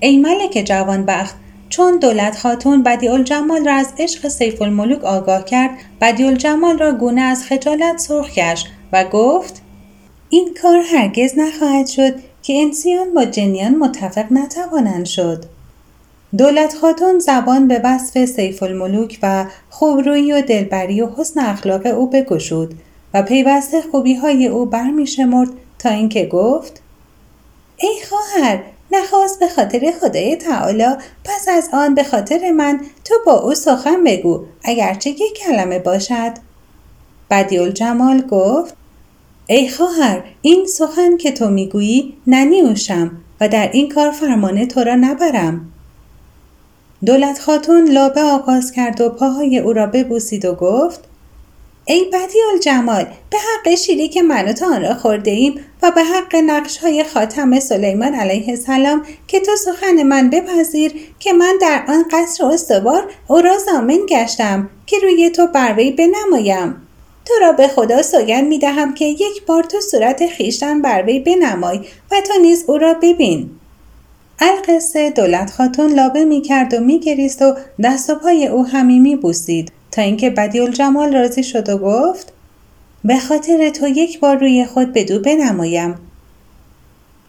ای 0.00 0.16
ملک 0.16 0.62
جوانبخت 0.66 1.34
چون 1.68 1.98
دولت 1.98 2.38
خاتون 2.38 2.82
بدی 2.82 3.08
الجمال 3.08 3.64
را 3.64 3.74
از 3.74 3.92
عشق 3.98 4.28
سیف 4.28 4.62
الملوک 4.62 5.04
آگاه 5.04 5.44
کرد 5.44 5.70
بدی 6.00 6.24
الجمال 6.24 6.78
را 6.78 6.92
گونه 6.92 7.20
از 7.20 7.44
خجالت 7.44 7.98
سرخ 7.98 8.34
گشت 8.34 8.66
و 8.92 9.04
گفت 9.04 9.62
این 10.30 10.54
کار 10.62 10.76
هرگز 10.76 11.38
نخواهد 11.38 11.86
شد 11.86 12.14
که 12.42 12.62
انسیان 12.62 13.14
با 13.14 13.24
جنیان 13.24 13.74
متفق 13.74 14.32
نتوانند 14.32 15.06
شد. 15.06 15.44
دولت 16.36 16.74
خاتون 16.74 17.18
زبان 17.18 17.68
به 17.68 17.80
وصف 17.84 18.24
سیف 18.24 18.62
الملوک 18.62 19.18
و 19.22 19.46
خوبرویی 19.70 20.32
و 20.32 20.42
دلبری 20.42 21.00
و 21.00 21.08
حسن 21.16 21.40
اخلاق 21.40 21.86
او 21.86 22.10
بگشود 22.10 22.74
و 23.14 23.22
پیوسته 23.22 23.82
خوبی 23.82 24.14
های 24.14 24.46
او 24.46 24.66
برمی 24.66 25.06
شمرد 25.06 25.48
تا 25.78 25.88
اینکه 25.88 26.26
گفت 26.26 26.82
ای 27.76 27.94
خواهر 28.08 28.62
نخواست 28.90 29.40
به 29.40 29.48
خاطر 29.48 29.92
خدای 30.00 30.36
تعالی 30.36 30.86
پس 31.24 31.48
از 31.48 31.68
آن 31.72 31.94
به 31.94 32.04
خاطر 32.04 32.50
من 32.50 32.80
تو 33.04 33.14
با 33.26 33.40
او 33.40 33.54
سخن 33.54 34.04
بگو 34.04 34.44
اگرچه 34.64 35.10
یک 35.10 35.38
کلمه 35.38 35.78
باشد. 35.78 36.32
بدیول 37.30 37.70
جمال 37.70 38.20
گفت 38.20 38.74
ای 39.46 39.68
خواهر 39.68 40.22
این 40.42 40.66
سخن 40.66 41.16
که 41.16 41.32
تو 41.32 41.50
می‌گویی 41.50 42.14
ننیوشم 42.26 43.10
و 43.40 43.48
در 43.48 43.70
این 43.72 43.88
کار 43.88 44.10
فرمانه 44.10 44.66
تو 44.66 44.80
را 44.80 44.94
نبرم. 44.94 45.72
دولت 47.06 47.38
خاتون 47.38 47.90
لابه 47.90 48.20
آغاز 48.20 48.72
کرد 48.72 49.00
و 49.00 49.08
پاهای 49.08 49.58
او 49.58 49.72
را 49.72 49.86
ببوسید 49.86 50.44
و 50.44 50.54
گفت 50.54 51.00
ای 51.90 52.04
بدی 52.12 52.38
الجمال 52.52 53.04
به 53.30 53.38
حق 53.38 53.74
شیری 53.74 54.08
که 54.08 54.22
من 54.22 54.48
و 54.48 54.52
تو 54.52 54.64
آن 54.64 54.82
را 54.82 54.94
خورده 54.94 55.30
ایم 55.30 55.60
و 55.82 55.90
به 55.90 56.04
حق 56.04 56.36
نقش 56.36 56.78
های 56.78 57.04
خاتم 57.04 57.60
سلیمان 57.60 58.14
علیه 58.14 58.48
السلام 58.48 59.02
که 59.26 59.40
تو 59.40 59.56
سخن 59.56 60.02
من 60.02 60.30
بپذیر 60.30 60.92
که 61.18 61.32
من 61.32 61.58
در 61.60 61.84
آن 61.88 62.04
قصر 62.12 62.44
استوار 62.44 63.10
او 63.28 63.40
را 63.40 63.58
زامن 63.58 63.98
گشتم 64.08 64.70
که 64.86 64.96
روی 65.02 65.30
تو 65.30 65.46
بروی 65.46 65.90
بنمایم. 65.90 66.88
تو 67.24 67.34
را 67.40 67.52
به 67.52 67.68
خدا 67.68 68.02
سوگن 68.02 68.44
می 68.44 68.58
دهم 68.58 68.94
که 68.94 69.04
یک 69.04 69.46
بار 69.46 69.62
تو 69.62 69.80
صورت 69.80 70.26
خیشتن 70.26 70.82
بروی 70.82 71.20
بنمای 71.20 71.80
و 72.10 72.20
تو 72.20 72.42
نیز 72.42 72.64
او 72.66 72.78
را 72.78 72.94
ببین. 72.94 73.57
القصه 74.40 75.10
دولت 75.10 75.50
خاتون 75.50 75.92
لابه 75.94 76.24
می 76.24 76.42
کرد 76.42 76.74
و 76.74 76.80
می 76.80 77.00
گریست 77.00 77.42
و 77.42 77.54
دست 77.82 78.10
و 78.10 78.14
پای 78.14 78.46
او 78.46 78.66
همی 78.66 79.16
بوسید. 79.16 79.72
تا 79.90 80.02
اینکه 80.02 80.30
بدی 80.30 80.60
الجمال 80.60 81.14
راضی 81.14 81.42
شد 81.42 81.68
و 81.68 81.78
گفت 81.78 82.32
به 83.04 83.18
خاطر 83.18 83.70
تو 83.70 83.88
یک 83.88 84.20
بار 84.20 84.36
روی 84.36 84.64
خود 84.64 84.92
بدو 84.92 85.20
بنمایم. 85.20 85.94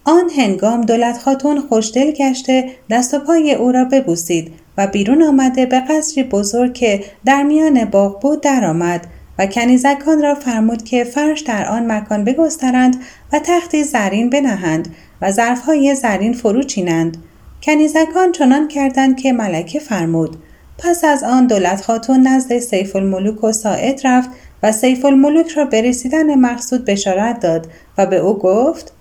آن 0.03 0.29
هنگام 0.37 0.81
دولت 0.81 1.17
خاتون 1.17 1.61
خوشدل 1.61 2.11
گشته 2.11 2.69
دست 2.89 3.13
و 3.13 3.19
پای 3.19 3.53
او 3.53 3.71
را 3.71 3.85
ببوسید 3.85 4.53
و 4.77 4.87
بیرون 4.87 5.23
آمده 5.23 5.65
به 5.65 5.79
قصری 5.79 6.23
بزرگ 6.23 6.73
که 6.73 7.03
در 7.25 7.43
میان 7.43 7.85
باغ 7.85 8.21
بود 8.21 8.41
درآمد. 8.41 9.07
و 9.39 9.45
کنیزکان 9.45 10.21
را 10.21 10.35
فرمود 10.35 10.83
که 10.83 11.03
فرش 11.03 11.39
در 11.39 11.65
آن 11.65 11.91
مکان 11.91 12.23
بگسترند 12.23 13.03
و 13.33 13.39
تختی 13.39 13.83
زرین 13.83 14.29
بنهند 14.29 14.95
و 15.21 15.31
ظرفهای 15.31 15.95
زرین 15.95 16.33
فرو 16.33 16.63
چینند 16.63 17.17
کنیزکان 17.63 18.31
چنان 18.31 18.67
کردند 18.67 19.17
که 19.21 19.33
ملکه 19.33 19.79
فرمود 19.79 20.37
پس 20.77 21.03
از 21.03 21.23
آن 21.23 21.47
دولت 21.47 21.81
خاتون 21.81 22.27
نزد 22.27 22.59
سیف 22.59 22.95
الملوک 22.95 23.43
و 23.43 23.51
ساعد 23.51 24.01
رفت 24.03 24.29
و 24.63 24.71
سیف 24.71 25.05
الملوک 25.05 25.49
را 25.49 25.65
به 25.65 25.81
رسیدن 25.81 26.35
مقصود 26.35 26.85
بشارت 26.85 27.39
داد 27.39 27.67
و 27.97 28.05
به 28.05 28.17
او 28.17 28.39
گفت 28.39 28.93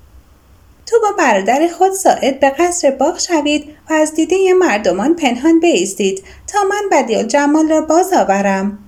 تو 0.87 0.97
با 1.02 1.09
برادر 1.18 1.68
خود 1.78 1.92
ساعد 1.92 2.40
به 2.40 2.50
قصر 2.50 2.90
باغ 2.90 3.18
شوید 3.18 3.64
و 3.90 3.92
از 3.92 4.14
دیده 4.14 4.37
مردمان 4.61 5.14
پنهان 5.14 5.61
بیستید 5.61 6.23
تا 6.47 6.59
من 6.71 6.83
بدیل 6.92 7.23
جمال 7.23 7.68
را 7.68 7.80
باز 7.80 8.12
آورم. 8.12 8.78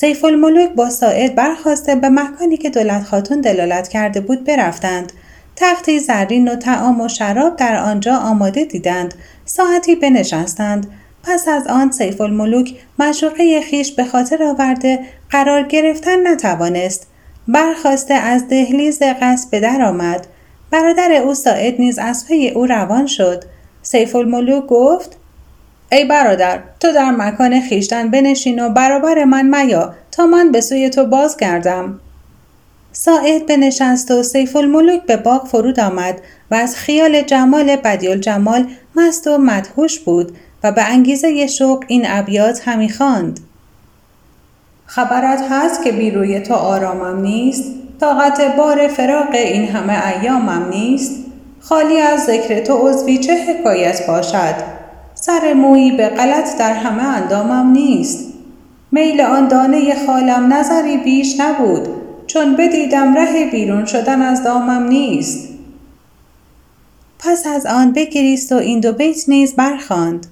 سیف 0.00 0.24
الملوک 0.24 0.70
با 0.70 0.90
ساعد 0.90 1.34
برخواسته 1.34 1.94
به 1.94 2.08
مکانی 2.08 2.56
که 2.56 2.70
دولت 2.70 3.04
خاتون 3.04 3.40
دلالت 3.40 3.88
کرده 3.88 4.20
بود 4.20 4.44
برفتند. 4.44 5.12
تختی 5.56 5.98
زرین 5.98 6.48
و 6.48 6.56
تعام 6.56 7.00
و 7.00 7.08
شراب 7.08 7.56
در 7.56 7.76
آنجا 7.76 8.16
آماده 8.16 8.64
دیدند. 8.64 9.14
ساعتی 9.44 9.94
بنشستند. 9.94 10.90
پس 11.22 11.48
از 11.48 11.66
آن 11.66 11.90
سیف 11.90 12.20
الملوک 12.20 12.74
مشوقه 12.98 13.60
خیش 13.60 13.92
به 13.92 14.04
خاطر 14.04 14.42
آورده 14.42 14.98
قرار 15.30 15.62
گرفتن 15.62 16.32
نتوانست. 16.32 17.06
برخاسته 17.48 18.14
از 18.14 18.48
دهلیز 18.48 19.02
قصر 19.02 19.50
به 19.50 19.60
در 19.60 19.82
آمد. 19.82 20.26
برادر 20.70 21.12
او 21.12 21.34
ساعد 21.34 21.74
نیز 21.80 21.98
از 21.98 22.26
پی 22.26 22.48
او 22.48 22.66
روان 22.66 23.06
شد. 23.06 23.44
سیف 23.82 24.16
الملوک 24.16 24.66
گفت 24.66 25.16
ای 25.92 26.04
برادر 26.04 26.58
تو 26.80 26.92
در 26.92 27.10
مکان 27.10 27.60
خویشتن 27.60 28.10
بنشین 28.10 28.60
و 28.60 28.68
برابر 28.68 29.24
من 29.24 29.62
میا 29.62 29.94
تا 30.10 30.26
من 30.26 30.52
به 30.52 30.60
سوی 30.60 30.90
تو 30.90 31.04
باز 31.04 31.36
گردم 31.36 32.00
ساعد 32.92 33.46
بنشست 33.46 34.10
و 34.10 34.22
سیف 34.22 34.56
الملوک 34.56 35.02
به 35.02 35.16
باغ 35.16 35.46
فرود 35.46 35.80
آمد 35.80 36.20
و 36.50 36.54
از 36.54 36.76
خیال 36.76 37.22
جمال 37.22 37.76
بدیع 37.76 38.20
الجمال 38.20 38.66
مست 38.96 39.26
و 39.26 39.38
مدهوش 39.38 39.98
بود 39.98 40.36
و 40.62 40.72
به 40.72 40.82
انگیزه 40.82 41.46
شوق 41.46 41.84
این 41.86 42.04
ابیات 42.06 42.68
همی 42.68 42.88
خواند. 42.88 43.40
خبرت 44.86 45.42
هست 45.50 45.84
که 45.84 45.92
بیروی 45.92 46.40
تو 46.40 46.54
آرامم 46.54 47.20
نیست؟ 47.20 47.64
طاقت 48.00 48.56
بار 48.56 48.88
فراق 48.88 49.34
این 49.34 49.68
همه 49.68 50.06
ایامم 50.06 50.68
نیست؟ 50.70 51.24
خالی 51.60 52.00
از 52.00 52.24
ذکر 52.24 52.60
تو 52.60 52.88
عضوی 52.88 53.18
چه 53.18 53.32
حکایت 53.34 54.06
باشد؟ 54.06 54.75
سر 55.26 55.52
مویی 55.52 55.90
به 55.90 56.08
غلط 56.08 56.58
در 56.58 56.72
همه 56.72 57.02
اندامم 57.02 57.70
نیست. 57.70 58.32
میل 58.92 59.20
آن 59.20 59.48
دانه 59.48 60.06
خالم 60.06 60.52
نظری 60.52 60.96
بیش 60.96 61.40
نبود 61.40 61.88
چون 62.26 62.56
بدیدم 62.56 63.14
ره 63.14 63.50
بیرون 63.50 63.84
شدن 63.84 64.22
از 64.22 64.44
دامم 64.44 64.82
نیست. 64.88 65.48
پس 67.18 67.46
از 67.46 67.66
آن 67.66 67.92
بگریست 67.92 68.52
و 68.52 68.56
این 68.56 68.80
دو 68.80 68.92
بیت 68.92 69.28
نیز 69.28 69.56
برخواند 69.56 70.26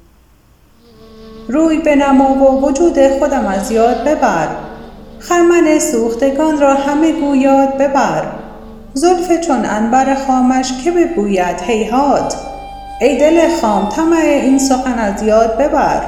روی 1.49 1.79
بنما 1.79 2.35
و 2.35 2.67
وجود 2.67 3.09
خودم 3.09 3.47
از 3.47 3.71
یاد 3.71 4.05
ببر. 4.05 4.49
خرمن 5.19 5.79
سوختگان 5.79 6.61
را 6.61 6.75
همه 6.75 7.13
گویاد 7.13 7.79
ببر. 7.79 8.27
زلف 8.93 9.41
چون 9.41 9.65
انبر 9.65 10.15
خامش 10.15 10.73
که 10.85 10.91
بگوید 10.91 11.61
هیهات. 11.61 12.54
ای 13.01 13.19
دل 13.19 13.57
خام 13.61 13.89
طمع 13.89 14.17
این 14.17 14.59
سخن 14.59 14.99
از 14.99 15.23
یاد 15.23 15.59
ببر. 15.59 16.03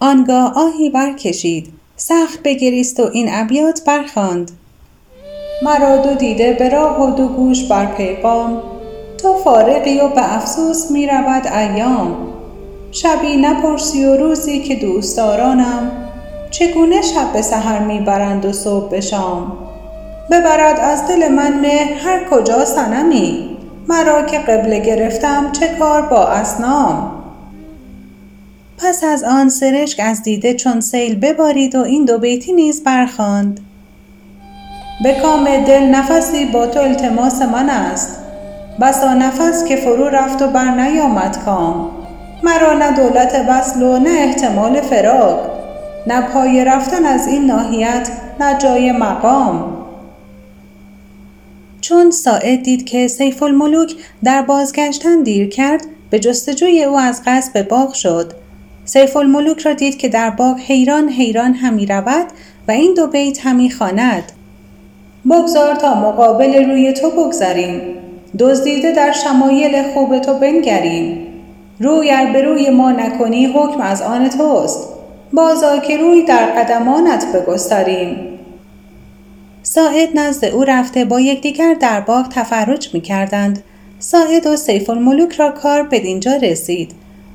آنگاه 0.00 0.52
آهی 0.56 0.90
برکشید 0.90 1.72
سخت 1.96 2.42
بگریست 2.44 3.00
و 3.00 3.10
این 3.12 3.28
ابیات 3.32 3.84
برخواند 3.84 4.50
مرا 5.62 5.96
دو 5.96 6.14
دیده 6.14 6.52
به 6.52 6.68
راه 6.68 7.02
و 7.02 7.16
دو 7.16 7.28
گوش 7.28 7.64
بر 7.64 7.86
پیغام. 7.86 8.62
تو 9.22 9.34
فارغی 9.34 10.00
و 10.00 10.08
به 10.08 10.36
افسوس 10.36 10.90
می 10.90 11.06
رود 11.06 11.46
ایام. 11.46 12.16
شبی 12.92 13.36
نپرسی 13.36 14.04
و 14.04 14.16
روزی 14.16 14.58
که 14.58 14.74
دوستدارانم. 14.74 15.90
چگونه 16.50 17.02
شب 17.02 17.32
به 17.32 17.42
سحر 17.42 17.78
می‌برند 17.78 18.44
و 18.44 18.52
صبح 18.52 18.90
به 18.90 19.00
شام؟ 19.00 19.52
ببرد 20.30 20.80
از 20.80 21.08
دل 21.08 21.28
من 21.28 21.60
مهر 21.60 21.92
هر 21.92 22.24
کجا 22.30 22.64
سنمی 22.64 23.59
مرا 23.88 24.22
که 24.22 24.38
قبله 24.38 24.80
گرفتم 24.80 25.52
چه 25.52 25.68
کار 25.78 26.02
با 26.02 26.26
اسنام؟ 26.26 27.12
پس 28.78 29.04
از 29.04 29.24
آن 29.24 29.48
سرشک 29.48 30.00
از 30.04 30.22
دیده 30.22 30.54
چون 30.54 30.80
سیل 30.80 31.20
ببارید 31.20 31.74
و 31.74 31.82
این 31.82 32.04
دو 32.04 32.18
بیتی 32.18 32.52
نیز 32.52 32.84
برخواند. 32.84 33.60
به 35.02 35.14
کام 35.14 35.44
دل 35.44 35.82
نفسی 35.82 36.44
با 36.44 36.66
تو 36.66 36.80
التماس 36.80 37.42
من 37.42 37.70
است. 37.70 38.16
بسا 38.80 39.14
نفس 39.14 39.64
که 39.64 39.76
فرو 39.76 40.04
رفت 40.04 40.42
و 40.42 40.46
بر 40.46 40.70
نیامد 40.70 41.44
کام. 41.44 41.90
مرا 42.42 42.72
نه 42.72 42.92
دولت 42.96 43.46
وصل 43.48 43.82
و 43.82 43.98
نه 43.98 44.10
احتمال 44.10 44.80
فراق. 44.80 45.50
نه 46.06 46.20
پای 46.20 46.64
رفتن 46.64 47.04
از 47.04 47.26
این 47.26 47.46
ناحیت 47.46 48.08
نه 48.40 48.58
جای 48.58 48.92
مقام. 48.92 49.79
چون 51.80 52.10
ساعد 52.10 52.62
دید 52.62 52.86
که 52.86 53.08
سیف 53.08 53.42
الملوک 53.42 53.94
در 54.24 54.42
بازگشتن 54.42 55.22
دیر 55.22 55.48
کرد 55.48 55.86
به 56.10 56.18
جستجوی 56.18 56.84
او 56.84 56.96
از 56.96 57.22
قصر 57.26 57.52
به 57.52 57.62
باغ 57.62 57.92
شد. 57.92 58.32
سیف 58.84 59.16
الملوک 59.16 59.60
را 59.60 59.72
دید 59.72 59.98
که 59.98 60.08
در 60.08 60.30
باغ 60.30 60.58
حیران 60.58 61.08
حیران 61.08 61.54
همی 61.54 61.86
رود 61.86 62.26
و 62.68 62.70
این 62.70 62.94
دو 62.94 63.06
بیت 63.06 63.46
همی 63.46 63.70
خواند. 63.70 64.32
بگذار 65.30 65.74
تا 65.74 65.94
مقابل 65.94 66.70
روی 66.70 66.92
تو 66.92 67.10
بگذریم. 67.10 67.80
دزدیده 68.38 68.92
در 68.92 69.12
شمایل 69.12 69.82
خوب 69.82 70.18
تو 70.18 70.34
بنگریم. 70.34 71.26
روی 71.80 72.10
ار 72.10 72.32
به 72.32 72.42
روی 72.42 72.70
ما 72.70 72.92
نکنی 72.92 73.46
حکم 73.46 73.80
از 73.80 74.02
آن 74.02 74.28
توست. 74.28 74.88
بازا 75.32 75.78
که 75.78 75.96
روی 75.96 76.22
در 76.22 76.46
قدمانت 76.46 77.24
بگستریم. 77.34 78.29
ساعد 79.74 80.18
نزد 80.18 80.44
او 80.44 80.64
رفته 80.64 81.04
با 81.04 81.20
یکدیگر 81.20 81.74
در 81.74 82.00
باغ 82.00 82.28
تفرج 82.28 82.94
می 82.94 83.00
کردند. 83.00 83.62
ساعد 83.98 84.46
و 84.46 84.56
سیف 84.56 84.90
الملوک 84.90 85.32
را 85.32 85.50
کار 85.50 85.82
به 85.82 86.00
دینجا 86.00 86.36
رسید. 86.36 86.92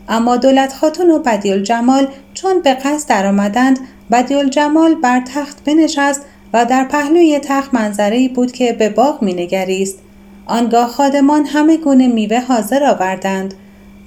اما 0.10 0.38
دولت 0.38 0.74
خاتون 0.74 1.12
و 1.12 1.20
بدیل 1.20 1.64
جمال 1.64 2.08
چون 2.34 2.62
به 2.62 2.74
قصد 2.74 3.10
درآمدند 3.10 3.80
بدیل 4.12 4.50
جمال 4.50 4.96
بر 4.96 5.22
تخت 5.34 5.64
بنشست 5.64 6.22
و 6.54 6.66
در 6.66 6.84
پهلوی 6.84 7.40
تخت 7.40 7.74
منظری 7.74 8.28
بود 8.28 8.52
که 8.52 8.74
به 8.74 8.90
باغ 8.90 9.24
مینگریست 9.24 10.00
آنگاه 10.46 10.88
خادمان 10.88 11.46
همه 11.46 11.78
گونه 11.78 12.08
میوه 12.08 12.40
حاضر 12.40 12.84
آوردند 12.84 13.54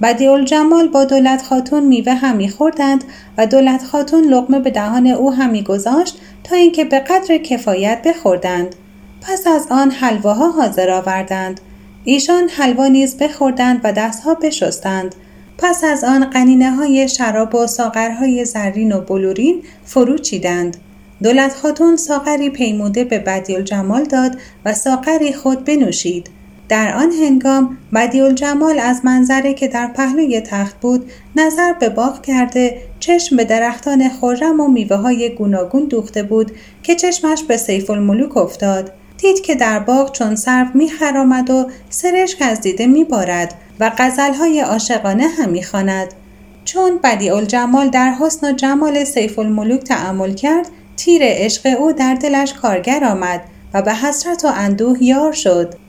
بدیع 0.01 0.43
جمال 0.43 0.87
با 0.87 1.05
دولت 1.05 1.41
خاتون 1.41 1.83
میوه 1.83 2.13
هم 2.13 2.35
میخوردند 2.35 3.03
و 3.37 3.47
دولت 3.47 3.83
خاتون 3.83 4.23
لقمه 4.23 4.59
به 4.59 4.69
دهان 4.69 5.07
او 5.07 5.33
هم 5.33 5.49
میگذاشت 5.49 6.17
تا 6.43 6.55
اینکه 6.55 6.85
به 6.85 6.99
قدر 6.99 7.37
کفایت 7.37 8.01
بخوردند. 8.05 8.75
پس 9.21 9.47
از 9.47 9.67
آن 9.69 9.91
حلواها 9.91 10.51
حاضر 10.51 10.89
آوردند. 10.89 11.61
ایشان 12.03 12.49
حلوا 12.49 12.87
نیز 12.87 13.17
بخوردند 13.17 13.81
و 13.83 13.91
دستها 13.91 14.33
بشستند. 14.33 15.15
پس 15.57 15.83
از 15.83 16.03
آن 16.03 16.29
قنینه 16.29 16.71
های 16.71 17.07
شراب 17.07 17.55
و 17.55 17.67
ساغرهای 17.67 18.45
زرین 18.45 18.91
و 18.91 19.01
بلورین 19.01 19.63
فرو 19.85 20.17
چیدند. 20.17 20.77
دولت 21.23 21.53
خاتون 21.53 21.95
ساغری 21.95 22.49
پیموده 22.49 23.03
به 23.03 23.19
بدیل 23.19 23.61
جمال 23.61 24.03
داد 24.03 24.37
و 24.65 24.73
ساغری 24.73 25.33
خود 25.33 25.65
بنوشید. 25.65 26.29
در 26.69 26.95
آن 26.95 27.11
هنگام 27.11 27.77
بدیل 27.95 28.33
جمال 28.33 28.79
از 28.79 29.01
منظره 29.03 29.53
که 29.53 29.67
در 29.67 29.87
پهلوی 29.87 30.41
تخت 30.41 30.79
بود 30.79 31.11
نظر 31.35 31.73
به 31.73 31.89
باغ 31.89 32.21
کرده 32.21 32.81
چشم 32.99 33.35
به 33.35 33.43
درختان 33.43 34.09
خورم 34.09 34.59
و 34.59 34.67
میوه 34.67 34.95
های 34.95 35.29
گوناگون 35.29 35.85
دوخته 35.85 36.23
بود 36.23 36.51
که 36.83 36.95
چشمش 36.95 37.43
به 37.43 37.57
سیف 37.57 37.89
الملوک 37.89 38.37
افتاد. 38.37 38.91
دید 39.17 39.41
که 39.41 39.55
در 39.55 39.79
باغ 39.79 40.11
چون 40.11 40.35
سرو 40.35 40.67
میخرامد 40.73 41.49
و 41.49 41.69
سرشک 41.89 42.41
از 42.41 42.61
دیده 42.61 42.87
میبارد 42.87 43.53
و 43.79 43.91
غزلهای 43.97 44.59
عاشقانه 44.61 45.27
هم 45.27 45.49
می‌خواند. 45.49 46.13
چون 46.65 46.99
بدیع 47.03 47.41
جمال 47.41 47.89
در 47.89 48.11
حسن 48.11 48.49
و 48.49 48.53
جمال 48.53 49.03
سیف 49.03 49.39
الملوک 49.39 49.83
تعمل 49.83 50.33
کرد 50.33 50.67
تیر 50.97 51.21
عشق 51.25 51.75
او 51.79 51.91
در 51.91 52.13
دلش 52.13 52.53
کارگر 52.53 53.03
آمد 53.03 53.41
و 53.73 53.81
به 53.81 53.93
حسرت 53.93 54.45
و 54.45 54.47
اندوه 54.55 55.03
یار 55.03 55.31
شد. 55.31 55.88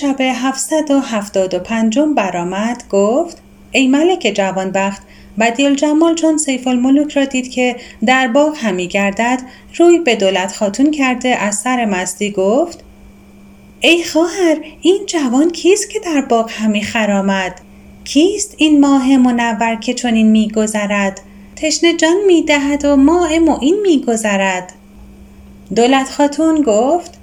شب 0.00 0.20
هفتصد 0.20 0.90
و 0.90 1.00
هفتاد 1.00 1.54
و 1.54 1.58
پنجم 1.58 2.14
برآمد 2.14 2.84
گفت 2.90 3.42
ای 3.72 3.88
ملک 3.88 4.32
جوانبخت 4.34 5.02
بدیل 5.40 5.74
جمال 5.74 6.14
چون 6.14 6.36
سیف 6.36 6.66
الملوک 6.66 7.12
را 7.12 7.24
دید 7.24 7.50
که 7.50 7.76
در 8.06 8.28
باغ 8.28 8.56
همی 8.56 8.88
گردد 8.88 9.40
روی 9.76 9.98
به 9.98 10.16
دولت 10.16 10.52
خاتون 10.52 10.90
کرده 10.90 11.28
از 11.28 11.56
سر 11.56 11.84
مستی 11.84 12.30
گفت 12.30 12.84
ای 13.80 14.04
خواهر 14.04 14.56
این 14.82 15.06
جوان 15.06 15.50
کیست 15.50 15.90
که 15.90 16.00
در 16.00 16.20
باغ 16.20 16.50
همی 16.50 16.82
خرامد؟ 16.82 17.60
کیست 18.04 18.54
این 18.58 18.80
ماه 18.80 19.16
منور 19.16 19.74
که 19.74 19.94
چنین 19.94 20.30
میگذرد 20.30 21.20
تشنه 21.56 21.96
جان 21.96 22.16
می‌دهد 22.26 22.84
و 22.84 22.96
ماه 22.96 23.38
معین 23.38 23.80
میگذرد 23.82 24.72
دولت 25.74 26.10
خاتون 26.10 26.62
گفت 26.62 27.19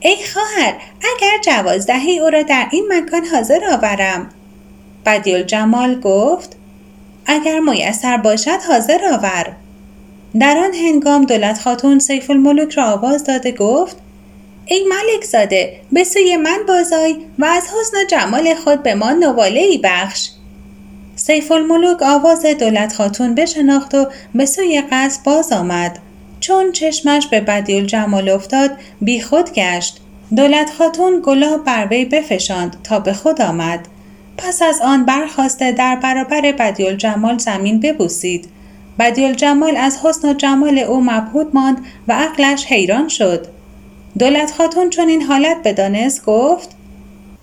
ای 0.00 0.16
خواهر 0.32 0.74
اگر 1.16 1.38
جواز 1.42 1.86
دهی 1.86 2.18
او 2.18 2.30
را 2.30 2.42
در 2.42 2.66
این 2.70 2.84
مکان 2.92 3.24
حاضر 3.26 3.60
آورم. 3.72 4.30
بدیل 5.06 5.42
جمال 5.42 6.00
گفت 6.00 6.56
اگر 7.26 7.60
میسر 7.60 8.16
باشد 8.16 8.58
حاضر 8.68 9.00
آور. 9.12 9.52
در 10.40 10.58
آن 10.58 10.74
هنگام 10.74 11.24
دولت 11.24 11.60
خاتون 11.60 11.98
سیف 11.98 12.30
الملوک 12.30 12.72
را 12.72 12.84
آواز 12.84 13.24
داده 13.24 13.52
گفت 13.52 13.96
ای 14.66 14.84
ملک 14.88 15.24
زاده 15.24 15.80
به 15.92 16.04
سوی 16.04 16.36
من 16.36 16.58
بازای 16.68 17.16
و 17.38 17.44
از 17.44 17.62
حسن 17.62 17.96
و 17.96 18.04
جمال 18.10 18.54
خود 18.54 18.82
به 18.82 18.94
ما 18.94 19.10
نواله 19.10 19.60
ای 19.60 19.78
بخش. 19.84 20.30
سیف 21.16 21.52
الملوک 21.52 22.02
آواز 22.02 22.46
دولت 22.46 22.92
خاتون 22.92 23.34
بشناخت 23.34 23.94
و 23.94 24.06
به 24.34 24.46
سوی 24.46 24.82
قصد 24.90 25.24
باز 25.24 25.52
آمد. 25.52 25.98
چون 26.40 26.72
چشمش 26.72 27.26
به 27.26 27.40
بدیل 27.40 27.86
جمال 27.86 28.28
افتاد 28.28 28.70
بی 29.00 29.20
خود 29.20 29.52
گشت. 29.52 30.00
دولت 30.36 30.70
خاتون 30.78 31.20
گلاب 31.24 31.64
بر 31.64 31.86
وی 31.90 32.04
بفشاند 32.04 32.76
تا 32.84 33.00
به 33.00 33.12
خود 33.12 33.42
آمد. 33.42 33.88
پس 34.38 34.62
از 34.62 34.80
آن 34.84 35.04
برخواسته 35.04 35.72
در 35.72 35.96
برابر 35.96 36.52
بدیل 36.52 36.96
جمال 36.96 37.38
زمین 37.38 37.80
ببوسید. 37.80 38.48
بدیل 38.98 39.34
جمال 39.34 39.76
از 39.76 39.98
حسن 40.04 40.30
و 40.30 40.34
جمال 40.34 40.78
او 40.78 41.00
مبهود 41.04 41.54
ماند 41.54 41.78
و 42.08 42.12
عقلش 42.12 42.66
حیران 42.66 43.08
شد. 43.08 43.46
دولت 44.18 44.52
خاتون 44.52 44.90
چون 44.90 45.08
این 45.08 45.22
حالت 45.22 45.56
بدانست؟ 45.64 46.24
گفت 46.24 46.70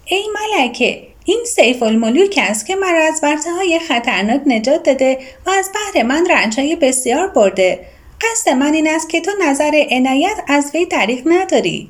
ای 0.06 0.24
ملکه 0.34 1.08
این 1.26 1.44
سیف 1.46 1.84
الملوک 1.84 2.40
است 2.42 2.66
که 2.66 2.76
مرا 2.76 3.04
از 3.04 3.20
ورته 3.24 3.52
های 3.52 3.80
خطرناک 3.80 4.42
نجات 4.46 4.84
داده 4.84 5.18
و 5.46 5.50
از 5.50 5.70
بحر 5.74 6.04
من 6.04 6.28
رنج 6.30 6.60
بسیار 6.82 7.28
برده. 7.28 7.80
قصد 8.22 8.50
من 8.50 8.74
این 8.74 8.88
است 8.88 9.10
که 9.10 9.22
تو 9.22 9.32
نظر 9.42 9.84
عنایت 9.92 10.38
از 10.48 10.72
وی 10.74 10.86
دریغ 10.86 11.22
نداری. 11.26 11.90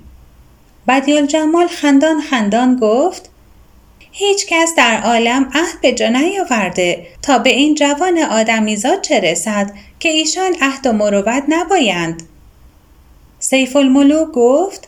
بدیل 0.88 1.26
جمال 1.26 1.68
خندان 1.68 2.22
خندان 2.22 2.76
گفت 2.76 3.30
هیچ 4.12 4.46
کس 4.50 4.74
در 4.78 5.02
عالم 5.02 5.50
عهد 5.54 5.82
به 5.82 5.92
جا 5.92 6.08
نیاورده 6.08 7.08
تا 7.22 7.40
به 7.40 7.50
این 7.50 7.76
جوان 7.76 8.18
آدمیزاد 8.18 9.02
چه 9.02 9.20
رسد 9.20 9.72
که 10.00 10.10
ایشان 10.10 10.56
عهد 10.62 10.88
و 10.88 10.94
مروت 10.94 11.44
نبایند. 11.48 12.24
سیف 13.40 13.76
الملوک 13.76 14.32
گفت 14.32 14.88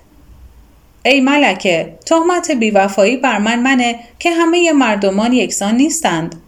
ای 1.06 1.21
ملکه 1.21 1.97
تهمت 2.06 2.52
بیوفایی 2.52 3.17
بر 3.17 3.38
من 3.38 3.60
منه 3.60 3.99
که 4.19 4.32
همه 4.32 4.71
مردمان 4.71 5.34
یکسان 5.34 5.75
نیستند. 5.75 6.41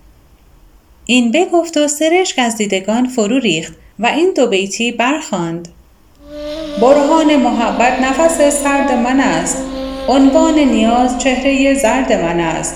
این 1.06 1.32
بگفت 1.32 1.78
و 1.78 1.88
سرشک 1.88 2.40
از 2.40 2.58
دیدگان 2.58 3.08
فرو 3.08 3.40
ریخت. 3.40 3.74
و 4.02 4.06
این 4.06 4.34
دو 4.36 4.48
بیتی 4.48 4.92
برخاند. 4.92 5.68
برهان 6.82 7.36
محبت 7.36 8.00
نفس 8.00 8.64
سرد 8.64 8.92
من 8.92 9.20
است. 9.20 9.58
عنوان 10.08 10.60
نیاز 10.60 11.18
چهره 11.18 11.74
زرد 11.74 12.14
من 12.14 12.40
است. 12.40 12.76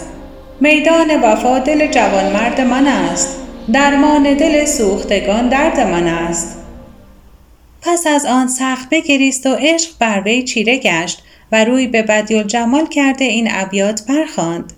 میدان 0.62 1.24
وفا 1.24 1.60
دل 1.60 1.88
جوانمرد 1.88 2.62
من 2.62 2.88
است. 2.88 3.40
درمان 3.74 4.24
دل 4.24 4.66
سوختگان 4.66 5.50
درد 5.50 5.80
من 5.80 6.08
است. 6.08 6.58
پس 7.82 8.08
از 8.08 8.26
آن 8.26 8.48
سخت 8.48 8.90
بگریست 8.90 9.46
و 9.46 9.56
عشق 9.60 9.92
بر 10.00 10.22
وی 10.26 10.44
چیره 10.44 10.78
گشت 10.78 11.24
و 11.52 11.66
روی 11.66 11.88
به 11.88 12.02
بدیل 12.02 12.44
جمال 12.44 12.86
کرده 12.86 13.26
این 13.26 13.48
ابیات 13.52 14.02
برخواند 14.10 14.74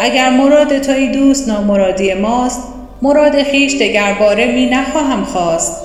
اگر 0.00 0.30
مراد 0.30 0.78
تو 0.78 0.92
ای 0.92 1.08
دوست 1.08 1.48
نامرادی 1.48 2.14
ماست 2.14 2.77
مراد 3.02 3.42
خیش 3.42 3.74
دگرباره 3.74 4.46
می 4.46 4.66
نخواهم 4.66 5.24
خواست. 5.24 5.82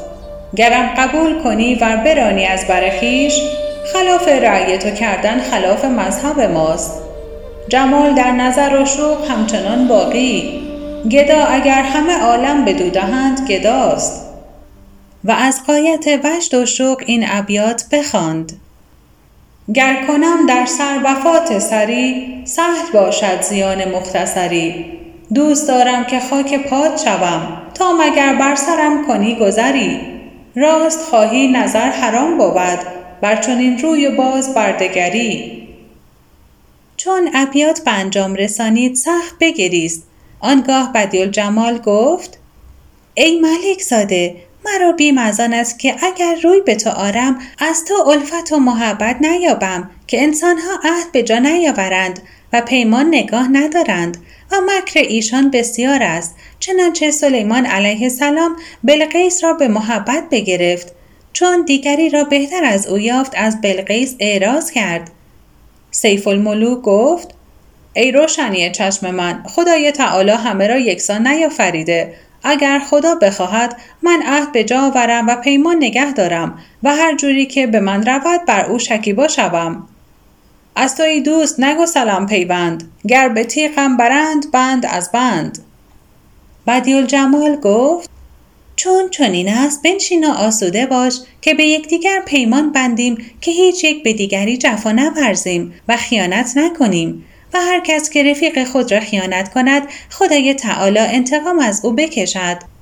گرم 0.55 0.89
قبول 0.97 1.43
کنی 1.43 1.75
و 1.75 1.97
برانی 2.05 2.45
از 2.45 2.67
بر 2.67 2.89
خیش 2.89 3.41
خلاف 3.93 4.27
رأی 4.27 4.77
تو 4.77 4.89
کردن 4.89 5.39
خلاف 5.39 5.85
مذهب 5.85 6.39
ماست. 6.41 7.01
جمال 7.69 8.13
در 8.13 8.31
نظر 8.31 8.81
و 8.81 8.85
شوق 8.85 9.31
همچنان 9.31 9.87
باقی. 9.87 10.61
گدا 11.11 11.45
اگر 11.45 11.81
همه 11.81 12.21
عالم 12.21 12.65
به 12.65 12.73
دودهند 12.73 13.47
گداست. 13.49 14.29
و 15.23 15.31
از 15.31 15.61
قایت 15.67 16.05
وجد 16.23 16.53
و 16.53 16.65
شوق 16.65 17.01
این 17.05 17.25
ابیات 17.29 17.85
بخواند. 17.91 18.53
گر 19.73 20.05
کنم 20.07 20.45
در 20.47 20.65
سر 20.65 20.99
وفات 21.03 21.59
سری 21.59 22.41
سهل 22.45 22.91
باشد 22.93 23.41
زیان 23.41 23.85
مختصری. 23.85 25.02
دوست 25.33 25.67
دارم 25.67 26.05
که 26.05 26.19
خاک 26.19 26.67
پاد 26.67 26.97
شوم. 26.97 27.61
تا 27.73 27.91
مگر 27.91 28.35
بر 28.35 28.55
سرم 28.55 29.07
کنی 29.07 29.35
گذری؟ 29.35 29.99
راست 30.55 30.99
خواهی 30.99 31.47
نظر 31.47 31.89
حرام 31.89 32.37
بود. 32.37 32.79
بر 33.21 33.35
چنین 33.35 33.79
روی 33.79 34.09
باز 34.09 34.53
بردگری. 34.53 35.67
چون 36.97 37.29
ابیات 37.33 37.83
به 37.83 37.91
انجام 37.91 38.35
رسانید 38.35 38.95
سخت 38.95 39.35
بگریست. 39.39 40.03
آنگاه 40.39 40.93
بدیل 40.93 41.29
جمال 41.29 41.77
گفت 41.77 42.39
ای 43.13 43.39
ملک 43.39 43.81
زاده 43.81 44.35
مرا 44.65 44.91
بیم 44.91 45.17
از 45.17 45.39
آن 45.39 45.53
است 45.53 45.79
که 45.79 45.95
اگر 46.05 46.35
روی 46.43 46.61
به 46.61 46.75
تو 46.75 46.89
آرم 46.89 47.39
از 47.59 47.85
تو 47.85 48.09
الفت 48.09 48.51
و 48.51 48.59
محبت 48.59 49.17
نیابم 49.21 49.89
که 50.07 50.23
انسانها 50.23 50.79
عهد 50.83 51.11
به 51.11 51.23
جا 51.23 51.37
نیاورند. 51.37 52.19
و 52.53 52.61
پیمان 52.61 53.07
نگاه 53.07 53.47
ندارند. 53.51 54.17
و 54.51 54.55
مکر 54.65 54.99
ایشان 54.99 55.51
بسیار 55.51 56.03
است. 56.03 56.35
چنانچه 56.59 57.11
سلیمان 57.11 57.65
علیه 57.65 58.03
السلام 58.03 58.55
بلقیس 58.83 59.43
را 59.43 59.53
به 59.53 59.67
محبت 59.67 60.23
بگرفت 60.31 60.93
چون 61.33 61.65
دیگری 61.65 62.09
را 62.09 62.23
بهتر 62.23 62.63
از 62.63 62.87
او 62.87 62.99
یافت 62.99 63.33
از 63.35 63.61
بلقیس 63.61 64.15
اعراض 64.19 64.71
کرد. 64.71 65.11
سیف 65.91 66.27
الملوک 66.27 66.81
گفت 66.81 67.27
ای 67.93 68.11
روشنی 68.11 68.71
چشم 68.71 69.11
من 69.11 69.43
خدای 69.45 69.91
تعالی 69.91 70.31
همه 70.31 70.67
را 70.67 70.77
یکسان 70.77 71.27
نیافریده. 71.27 72.13
اگر 72.43 72.79
خدا 72.79 73.15
بخواهد 73.15 73.77
من 74.01 74.23
عهد 74.25 74.51
به 74.51 74.63
جا 74.63 74.81
آورم 74.81 75.27
و 75.27 75.35
پیمان 75.35 75.75
نگه 75.75 76.13
دارم 76.13 76.59
و 76.83 76.95
هر 76.95 77.15
جوری 77.15 77.45
که 77.45 77.67
به 77.67 77.79
من 77.79 78.05
رود 78.05 78.45
بر 78.45 78.65
او 78.65 78.79
شکیبا 78.79 79.27
شوم. 79.27 79.87
از 80.75 81.01
دوست 81.25 81.59
نگو 81.59 81.85
سلام 81.85 82.25
پیوند. 82.25 82.91
گر 83.07 83.29
به 83.29 83.43
تیغم 83.43 83.97
برند 83.97 84.51
بند 84.51 84.85
از 84.85 85.11
بند. 85.11 85.59
بدیل 86.67 87.05
جمال 87.05 87.55
گفت 87.55 88.09
چون 88.75 89.09
چنین 89.09 89.49
است 89.49 89.83
بنشین 89.83 90.25
و 90.25 90.31
آسوده 90.31 90.85
باش 90.85 91.19
که 91.41 91.53
به 91.53 91.63
یکدیگر 91.63 92.21
پیمان 92.25 92.71
بندیم 92.71 93.17
که 93.41 93.51
هیچ 93.51 93.83
یک 93.83 94.03
به 94.03 94.13
دیگری 94.13 94.57
جفا 94.57 94.91
نورزیم 94.91 95.73
و 95.87 95.97
خیانت 95.97 96.51
نکنیم 96.55 97.25
و 97.53 97.59
هر 97.59 97.79
کس 97.79 98.09
که 98.09 98.23
رفیق 98.23 98.63
خود 98.63 98.91
را 98.91 98.99
خیانت 98.99 99.53
کند 99.53 99.83
خدای 100.09 100.53
تعالی 100.53 100.99
انتقام 100.99 101.59
از 101.59 101.85
او 101.85 101.91
بکشد. 101.91 102.72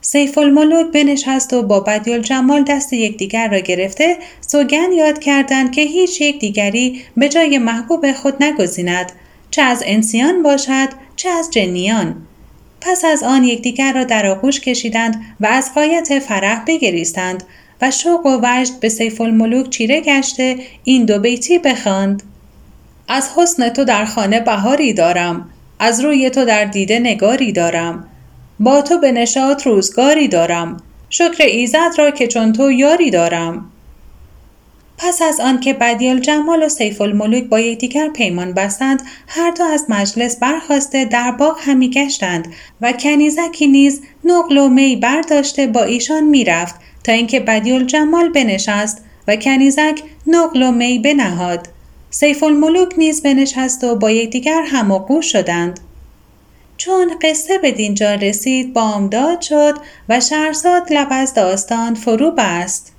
سیف 0.00 0.38
الملوک 0.38 0.86
بنشست 0.92 1.52
و 1.52 1.62
با 1.62 1.80
بدیل 1.80 2.22
جمال 2.22 2.64
دست 2.64 2.92
یکدیگر 2.92 3.48
را 3.48 3.58
گرفته 3.58 4.16
سوگن 4.40 4.92
یاد 4.92 5.18
کردند 5.18 5.72
که 5.72 5.80
هیچ 5.80 6.20
یک 6.20 6.38
دیگری 6.38 7.02
به 7.16 7.28
جای 7.28 7.58
محبوب 7.58 8.12
خود 8.12 8.42
نگزیند 8.42 9.12
چه 9.50 9.62
از 9.62 9.82
انسیان 9.86 10.42
باشد 10.42 10.88
چه 11.16 11.28
از 11.28 11.50
جنیان. 11.50 12.16
پس 12.80 13.04
از 13.04 13.22
آن 13.22 13.44
یکدیگر 13.44 13.92
را 13.92 14.04
در 14.04 14.26
آغوش 14.26 14.60
کشیدند 14.60 15.24
و 15.40 15.46
از 15.46 15.74
قایت 15.74 16.18
فرح 16.18 16.64
بگریستند 16.66 17.44
و 17.82 17.90
شوق 17.90 18.26
و 18.26 18.40
وجد 18.42 18.80
به 18.80 18.88
سیف 18.88 19.20
الملوک 19.20 19.70
چیره 19.70 20.00
گشته 20.00 20.56
این 20.84 21.04
دو 21.04 21.18
بیتی 21.18 21.58
بخواند. 21.58 22.22
از 23.08 23.30
حسن 23.36 23.68
تو 23.68 23.84
در 23.84 24.04
خانه 24.04 24.40
بهاری 24.40 24.92
دارم 24.92 25.50
از 25.78 26.00
روی 26.00 26.30
تو 26.30 26.44
در 26.44 26.64
دیده 26.64 26.98
نگاری 26.98 27.52
دارم. 27.52 28.07
با 28.60 28.82
تو 28.82 28.98
به 28.98 29.12
نشاط 29.12 29.66
روزگاری 29.66 30.28
دارم. 30.28 30.76
شکر 31.10 31.44
ایزد 31.44 31.90
را 31.98 32.10
که 32.10 32.26
چون 32.26 32.52
تو 32.52 32.70
یاری 32.70 33.10
دارم. 33.10 33.70
پس 34.98 35.22
از 35.22 35.40
آنکه 35.40 35.72
بدیل 35.72 36.20
جمال 36.20 36.62
و 36.62 36.68
سیف 36.68 37.00
الملوک 37.00 37.44
با 37.44 37.60
یکدیگر 37.60 38.08
پیمان 38.08 38.52
بستند 38.52 39.02
هر 39.28 39.50
دو 39.50 39.64
از 39.64 39.84
مجلس 39.88 40.38
برخواسته 40.38 41.04
در 41.04 41.30
باغ 41.30 41.56
همی 41.60 41.90
گشتند 41.90 42.48
و 42.80 42.92
کنیزکی 42.92 43.66
نیز 43.66 44.02
نقل 44.24 44.58
و 44.58 44.68
می 44.68 44.96
برداشته 44.96 45.66
با 45.66 45.82
ایشان 45.82 46.24
می‌رفت 46.24 46.74
تا 47.04 47.12
اینکه 47.12 47.40
بدیل 47.40 47.84
جمال 47.84 48.28
بنشست 48.28 49.04
و 49.28 49.36
کنیزک 49.36 50.02
نقل 50.26 50.62
و 50.62 50.72
می 50.72 50.98
بنهاد. 50.98 51.68
سیف 52.10 52.42
الملوک 52.42 52.94
نیز 52.98 53.22
بنشست 53.22 53.84
و 53.84 53.96
با 53.96 54.10
یکدیگر 54.10 54.62
هم 54.66 55.20
شدند. 55.20 55.80
چون 56.78 57.18
قصه 57.22 57.58
به 57.58 57.72
دینجا 57.72 58.14
رسید 58.14 58.72
بامداد 58.72 59.40
شد 59.40 59.74
و 60.08 60.20
شهرزاد 60.20 60.92
لب 60.92 61.08
از 61.10 61.34
داستان 61.34 61.94
فرو 61.94 62.30
بست. 62.30 62.92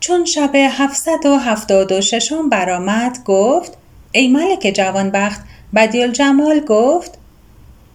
چون 0.00 0.24
شب 0.24 0.54
هفتصد 0.54 1.26
و 1.26 1.36
هفتاد 1.36 1.92
و 1.92 2.00
ششم 2.00 2.48
برآمد 2.48 3.24
گفت 3.24 3.72
ای 4.12 4.28
ملک 4.28 4.72
جوانبخت 4.74 5.40
بدیل 5.74 6.12
جمال 6.12 6.60
گفت 6.60 7.18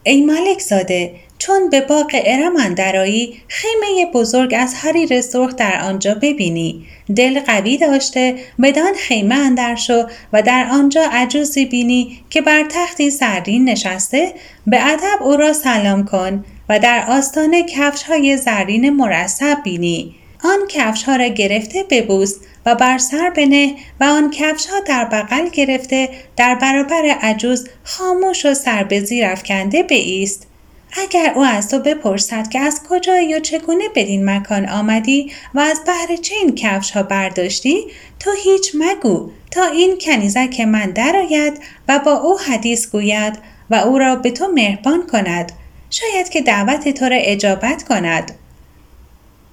ای 0.03 0.21
ملک 0.21 0.59
زاده 0.59 1.15
چون 1.39 1.69
به 1.69 1.81
باغ 1.81 2.11
ارم 2.25 2.55
اندرایی 2.55 3.41
خیمه 3.47 4.05
بزرگ 4.13 4.55
از 4.57 4.75
حریر 4.75 5.21
سرخ 5.21 5.55
در 5.55 5.81
آنجا 5.81 6.13
ببینی. 6.13 6.85
دل 7.15 7.39
قوی 7.39 7.77
داشته 7.77 8.35
بدان 8.61 8.93
خیمه 8.93 9.35
اندر 9.35 9.75
شو 9.75 10.03
و 10.33 10.41
در 10.41 10.67
آنجا 10.71 11.01
عجوزی 11.11 11.65
بینی 11.65 12.19
که 12.29 12.41
بر 12.41 12.65
تختی 12.69 13.09
سرین 13.09 13.69
نشسته 13.69 14.33
به 14.67 14.87
ادب 14.87 15.23
او 15.23 15.37
را 15.37 15.53
سلام 15.53 16.05
کن 16.05 16.45
و 16.69 16.79
در 16.79 17.05
آستانه 17.07 17.63
کفش 17.63 18.03
های 18.03 18.37
زرین 18.37 18.89
مرصب 18.89 19.57
بینی. 19.63 20.15
آن 20.43 20.67
کفش 20.69 21.03
ها 21.03 21.15
را 21.15 21.27
گرفته 21.27 21.83
ببوس 21.89 22.35
و 22.65 22.75
بر 22.75 22.97
سر 22.97 23.29
بنه 23.29 23.75
و 23.99 24.03
آن 24.03 24.31
کفش 24.31 24.65
ها 24.65 24.79
در 24.79 25.05
بغل 25.05 25.49
گرفته 25.49 26.09
در 26.37 26.55
برابر 26.55 27.17
عجوز 27.21 27.67
خاموش 27.83 28.45
و 28.45 28.53
سر 28.53 28.83
به 28.83 28.99
زیر 28.99 29.25
افکنده 29.25 29.83
بایست 29.83 30.48
اگر 30.91 31.33
او 31.35 31.43
از 31.43 31.69
تو 31.69 31.79
بپرسد 31.79 32.47
که 32.47 32.59
از 32.59 32.81
کجایی 32.89 33.35
و 33.35 33.39
چگونه 33.39 33.83
بدین 33.95 34.29
مکان 34.29 34.69
آمدی 34.69 35.31
و 35.53 35.59
از 35.59 35.81
بهر 35.85 36.15
چه 36.15 36.35
این 36.35 36.55
کفش 36.55 36.91
ها 36.91 37.03
برداشتی 37.03 37.85
تو 38.19 38.31
هیچ 38.43 38.71
مگو 38.79 39.29
تا 39.51 39.65
این 39.65 39.97
کنیزک 40.01 40.61
من 40.61 40.91
درآید 40.91 41.59
و 41.87 41.99
با 41.99 42.11
او 42.11 42.39
حدیث 42.39 42.91
گوید 42.91 43.39
و 43.69 43.75
او 43.75 43.97
را 43.97 44.15
به 44.15 44.31
تو 44.31 44.47
مهربان 44.47 45.07
کند. 45.07 45.51
شاید 45.89 46.29
که 46.29 46.41
دعوت 46.41 46.89
تو 46.89 47.05
را 47.05 47.15
اجابت 47.15 47.83
کند. 47.83 48.31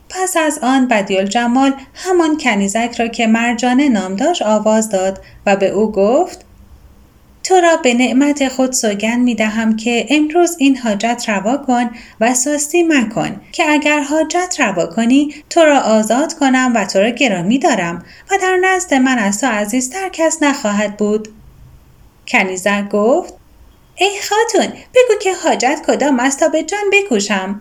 پس 0.09 0.37
از 0.37 0.59
آن 0.62 0.88
بدیل 0.88 1.25
جمال 1.25 1.75
همان 1.94 2.38
کنیزک 2.38 2.94
را 2.99 3.09
که 3.09 3.27
مرجانه 3.27 3.88
نام 3.88 4.16
داشت 4.16 4.42
آواز 4.42 4.88
داد 4.88 5.25
و 5.46 5.57
به 5.57 5.68
او 5.68 5.92
گفت 5.92 6.45
تو 7.46 7.54
را 7.54 7.76
به 7.76 7.94
نعمت 7.94 8.48
خود 8.48 8.72
سوگن 8.72 9.16
می 9.16 9.35
دهم 9.35 9.76
که 9.76 10.06
امروز 10.11 10.56
این 10.59 10.76
حاجت 10.76 11.24
روا 11.28 11.56
کن 11.56 11.90
و 12.20 12.35
سستی 12.35 12.82
مکن 12.82 13.40
که 13.52 13.70
اگر 13.70 14.00
حاجت 14.00 14.56
روا 14.59 14.87
کنی 14.87 15.35
تو 15.50 15.61
را 15.61 15.80
آزاد 15.80 16.35
کنم 16.35 16.72
و 16.74 16.85
تو 16.85 16.98
را 16.98 17.11
گرامی 17.11 17.59
دارم 17.59 18.04
و 18.30 18.38
در 18.42 18.56
نزد 18.56 18.94
من 18.94 19.18
از 19.18 19.40
تو 19.40 19.46
عزیزتر 19.46 20.09
کس 20.09 20.42
نخواهد 20.42 20.96
بود. 20.96 21.28
کنیزک 22.28 22.88
گفت 22.88 23.35
ای 23.96 24.11
خاتون 24.28 24.72
بگو 24.72 25.18
که 25.22 25.35
حاجت 25.35 25.80
کدام 25.87 26.20
است 26.20 26.40
تا 26.40 26.48
به 26.48 26.62
جان 26.62 26.90
بکوشم. 26.92 27.61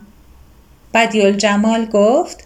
بدیل 0.93 1.31
جمال 1.31 1.85
گفت 1.85 2.44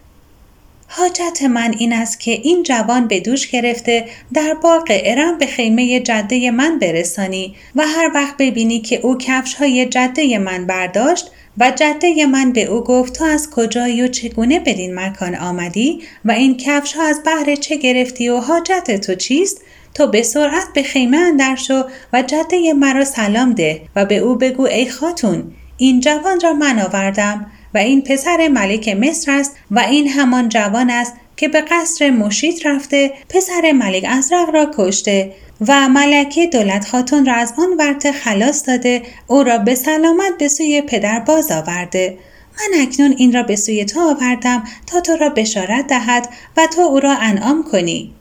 حاجت 0.91 1.41
من 1.41 1.75
این 1.80 1.93
است 1.93 2.19
که 2.19 2.32
این 2.32 2.63
جوان 2.63 3.08
به 3.08 3.19
دوش 3.19 3.47
گرفته 3.47 4.06
در 4.34 4.54
باغ 4.54 4.86
ارم 4.89 5.38
به 5.38 5.45
خیمه 5.45 5.99
جده 5.99 6.52
من 6.52 6.80
برسانی 6.80 7.56
و 7.75 7.88
هر 7.88 8.12
وقت 8.15 8.38
ببینی 8.38 8.80
که 8.80 8.99
او 9.04 9.17
کفش 9.17 9.54
های 9.54 9.86
جده 9.86 10.38
من 10.38 10.65
برداشت 10.65 11.32
و 11.58 11.71
جده 11.71 12.25
من 12.25 12.52
به 12.52 12.63
او 12.63 12.82
گفت 12.82 13.13
تو 13.13 13.23
از 13.23 13.49
کجایی 13.49 14.02
و 14.02 14.08
چگونه 14.08 14.60
بدین 14.60 14.99
مکان 14.99 15.36
آمدی 15.36 16.02
و 16.25 16.32
این 16.32 16.58
کفش 16.58 16.93
ها 16.93 17.04
از 17.04 17.23
بهر 17.23 17.56
چه 17.56 17.78
گرفتی 17.78 18.30
و 18.30 18.38
حاجت 18.38 19.02
تو 19.02 19.15
چیست؟ 19.15 19.62
تو 19.93 20.08
به 20.08 20.23
سرعت 20.23 20.67
به 20.73 20.84
خیمه 20.84 21.17
اندر 21.17 21.56
شو 21.56 21.84
و 22.13 22.21
جده 22.21 22.73
مرا 22.73 23.06
سلام 23.06 23.54
ده 23.54 23.82
و 23.95 24.06
به 24.06 24.17
او 24.17 24.36
بگو 24.36 24.63
ای 24.63 24.89
خاتون 24.89 25.52
این 25.78 25.99
جوان 25.99 26.39
را 26.43 26.54
من 26.54 26.80
آوردم. 26.80 27.52
و 27.73 27.77
این 27.77 28.01
پسر 28.01 28.47
ملک 28.47 28.89
مصر 28.89 29.32
است 29.32 29.55
و 29.71 29.79
این 29.79 30.08
همان 30.08 30.49
جوان 30.49 30.89
است 30.89 31.13
که 31.38 31.47
به 31.47 31.62
قصر 31.62 32.10
مشید 32.10 32.67
رفته 32.67 33.13
پسر 33.29 33.71
ملک 33.71 34.05
ازرق 34.10 34.49
را 34.49 34.71
کشته 34.77 35.32
و 35.67 35.89
ملکه 35.89 36.47
دولت 36.47 36.88
خاتون 36.88 37.25
را 37.25 37.34
از 37.34 37.53
آن 37.58 37.77
ورته 37.77 38.12
خلاص 38.12 38.67
داده 38.67 39.01
او 39.27 39.43
را 39.43 39.58
به 39.58 39.75
سلامت 39.75 40.38
به 40.38 40.47
سوی 40.47 40.82
پدر 40.82 41.19
باز 41.19 41.51
آورده. 41.51 42.17
من 42.58 42.82
اکنون 42.82 43.15
این 43.17 43.34
را 43.34 43.43
به 43.43 43.55
سوی 43.55 43.86
تو 43.86 44.10
آوردم 44.10 44.63
تا 44.88 45.01
تو 45.01 45.15
را 45.15 45.29
بشارت 45.29 45.88
دهد 45.88 46.29
و 46.58 46.67
تو 46.75 46.82
او 46.82 46.99
را 46.99 47.15
انعام 47.15 47.63
کنی. 47.63 48.13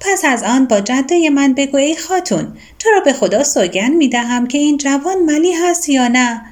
پس 0.00 0.24
از 0.24 0.42
آن 0.42 0.66
با 0.66 0.80
جده 0.80 1.30
من 1.30 1.54
بگو 1.54 1.76
ای 1.76 1.96
خاتون 1.96 2.56
تو 2.78 2.90
را 2.90 3.00
به 3.00 3.12
خدا 3.12 3.44
سوگن 3.44 3.90
می 3.90 4.08
دهم 4.08 4.46
که 4.46 4.58
این 4.58 4.76
جوان 4.76 5.22
ملی 5.26 5.52
هست 5.52 5.88
یا 5.88 6.08
نه؟ 6.08 6.42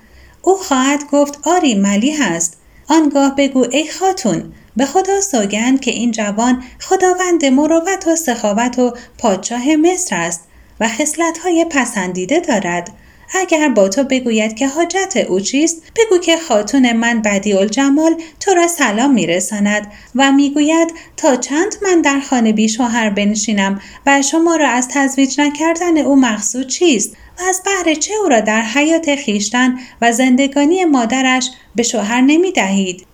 او 0.45 0.57
خواهد 0.57 1.11
گفت 1.11 1.39
آری 1.45 1.75
ملی 1.75 2.11
هست. 2.11 2.57
آنگاه 2.89 3.37
بگو 3.37 3.67
ای 3.71 3.91
خاتون 3.91 4.53
به 4.77 4.87
خدا 4.87 5.21
سوگند 5.21 5.81
که 5.81 5.91
این 5.91 6.11
جوان 6.11 6.63
خداوند 6.81 7.45
مروت 7.45 8.07
و 8.07 8.17
سخاوت 8.17 8.79
و 8.79 8.95
پادشاه 9.19 9.77
مصر 9.77 10.17
است 10.17 10.41
و 10.81 10.89
های 11.45 11.67
پسندیده 11.71 12.41
دارد. 12.41 12.91
اگر 13.35 13.69
با 13.69 13.89
تو 13.89 14.05
بگوید 14.05 14.57
که 14.57 14.69
حاجت 14.69 15.17
او 15.17 15.41
چیست 15.41 15.83
بگو 15.97 16.19
که 16.19 16.37
خاتون 16.37 16.93
من 16.93 17.23
بدی 17.23 17.53
الجمال 17.53 18.15
تو 18.41 18.55
را 18.55 18.69
سلام 18.69 19.15
میرساند 19.15 19.93
و 20.15 20.33
می‌گوید 20.33 20.95
تا 21.17 21.37
چند 21.37 21.75
من 21.83 22.01
در 22.01 22.21
خانه 22.21 22.53
بی 22.53 22.69
شوهر 22.69 23.11
بنشینم 23.11 23.81
و 24.07 24.23
شما 24.23 24.57
را 24.57 24.69
از 24.69 24.89
تزویج 24.89 25.41
نکردن 25.41 25.99
او 25.99 26.17
مقصود 26.17 26.67
چیست؟ 26.67 27.17
و 27.39 27.43
از 27.49 27.63
بهر 27.65 27.95
چه 27.95 28.15
او 28.23 28.29
را 28.29 28.41
در 28.41 28.63
حیات 28.63 29.15
خیشتن 29.15 29.79
و 30.03 30.13
زندگانی 30.13 30.85
مادرش 30.85 31.51
به 31.75 31.83
شوهر 31.83 32.21
نمی 32.21 32.53
دهید 32.53 33.07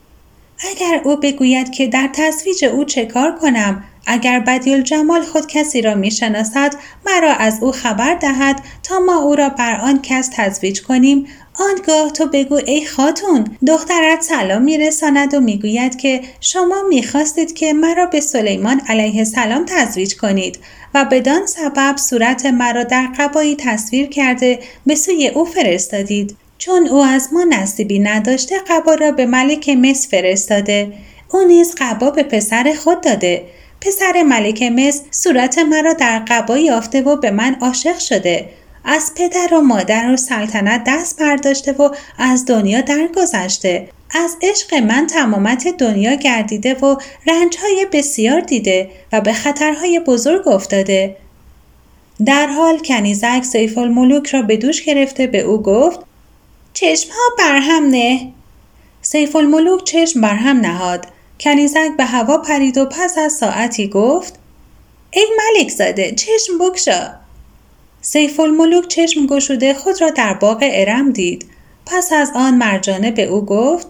اگر 0.71 1.01
او 1.05 1.17
بگوید 1.17 1.71
که 1.71 1.87
در 1.87 2.11
تزویج 2.13 2.65
او 2.65 2.85
چه 2.85 3.07
کار 3.07 3.39
کنم 3.39 3.85
اگر 4.07 4.41
بدیل 4.41 4.83
جمال 4.83 5.23
خود 5.23 5.47
کسی 5.47 5.83
را 5.83 5.95
می 5.95 6.11
شناسد 6.11 6.75
مرا 7.07 7.33
از 7.33 7.59
او 7.61 7.73
خبر 7.73 8.15
دهد 8.15 8.63
تا 8.83 8.99
ما 8.99 9.23
او 9.23 9.35
را 9.35 9.49
بر 9.49 9.81
آن 9.81 10.03
کس 10.03 10.31
تزویج 10.37 10.83
کنیم. 10.83 11.27
آنگاه 11.61 12.11
تو 12.11 12.27
بگو 12.27 12.61
ای 12.67 12.87
خاتون! 12.87 13.45
دخترت 13.67 14.23
سلام 14.23 14.63
میرساند 14.63 15.35
و 15.35 15.41
می‌گوید 15.41 15.97
که 15.97 16.21
شما 16.41 16.83
می‌خواستید 16.89 17.55
که 17.55 17.73
مرا 17.73 18.07
به 18.07 18.21
سلیمان 18.21 18.81
علیه 18.89 19.19
السلام 19.19 19.65
تزویج 19.67 20.17
کنید 20.17 20.59
و 20.95 21.05
بدان 21.05 21.47
سبب 21.47 21.97
صورت 21.97 22.47
مرا 22.47 22.85
در 22.85 23.09
قبایی 23.19 23.57
تصویر 23.57 24.07
کرده 24.07 24.59
به 24.87 24.95
سوی 24.95 25.29
او 25.29 25.45
فرستادید. 25.45 26.37
چون 26.59 26.89
او 26.89 27.03
از 27.03 27.29
ما 27.33 27.45
نصیبی 27.45 27.99
نداشته 27.99 28.55
قبا 28.69 28.95
را 28.95 29.13
به 29.13 29.27
ملک 29.27 29.69
مصر 29.69 30.09
فرستاده. 30.11 30.93
او 31.33 31.43
نیز 31.43 31.75
قبا 31.79 32.11
به 32.11 32.23
پسر 32.23 32.75
خود 32.79 33.01
داده. 33.01 33.45
پسر 33.81 34.23
ملک 34.23 34.63
مصر 34.63 35.03
صورت 35.11 35.59
مرا 35.59 35.93
در 35.93 36.23
قبا 36.29 36.59
یافته 36.59 37.03
و 37.03 37.17
به 37.17 37.31
من 37.31 37.57
عاشق 37.61 37.99
شده. 37.99 38.49
از 38.85 39.13
پدر 39.17 39.55
و 39.55 39.61
مادر 39.61 40.11
و 40.13 40.17
سلطنت 40.17 40.85
دست 40.87 41.21
برداشته 41.21 41.73
و 41.73 41.91
از 42.19 42.45
دنیا 42.45 42.81
درگذشته. 42.81 43.89
از 44.11 44.37
عشق 44.43 44.75
من 44.75 45.07
تمامت 45.07 45.69
دنیا 45.69 46.15
گردیده 46.15 46.75
و 46.75 46.97
رنجهای 47.27 47.87
بسیار 47.93 48.41
دیده 48.41 48.91
و 49.13 49.21
به 49.21 49.33
خطرهای 49.33 50.01
بزرگ 50.01 50.49
افتاده. 50.49 51.17
در 52.27 52.47
حال 52.47 52.79
کنیزک 52.79 53.43
سیف 53.43 53.79
الملوک 53.79 54.27
را 54.27 54.43
به 54.43 54.57
دوش 54.57 54.83
گرفته 54.83 55.27
به 55.27 55.41
او 55.41 55.63
گفت 55.63 56.01
چشمها 56.73 57.23
برهم 57.39 57.85
نه. 57.85 58.33
سیف 59.03 59.37
الملوک 59.37 59.85
چشم 59.85 60.21
برهم 60.21 60.57
نهاد. 60.57 61.07
کنیزک 61.41 61.97
به 61.97 62.05
هوا 62.05 62.39
پرید 62.39 62.79
و 62.79 62.87
پس 62.87 63.19
از 63.19 63.33
ساعتی 63.33 63.89
گفت 63.89 64.35
ای 65.11 65.27
ملک 65.39 65.69
زاده 65.69 66.13
چشم 66.13 66.59
بگشا 66.61 67.21
سیف 68.03 68.41
الملوک 68.41 68.89
چشم 68.89 69.27
گشوده 69.27 69.75
خود 69.75 70.01
را 70.01 70.11
در 70.11 70.35
باغ 70.35 70.59
ارم 70.63 71.13
دید. 71.13 71.47
پس 71.87 72.13
از 72.13 72.31
آن 72.35 72.55
مرجانه 72.55 73.11
به 73.11 73.25
او 73.25 73.45
گفت 73.45 73.87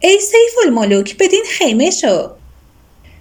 ای 0.00 0.20
سیف 0.20 0.66
الملوک 0.66 1.16
بدین 1.18 1.44
خیمه 1.50 1.90
شو. 1.90 2.30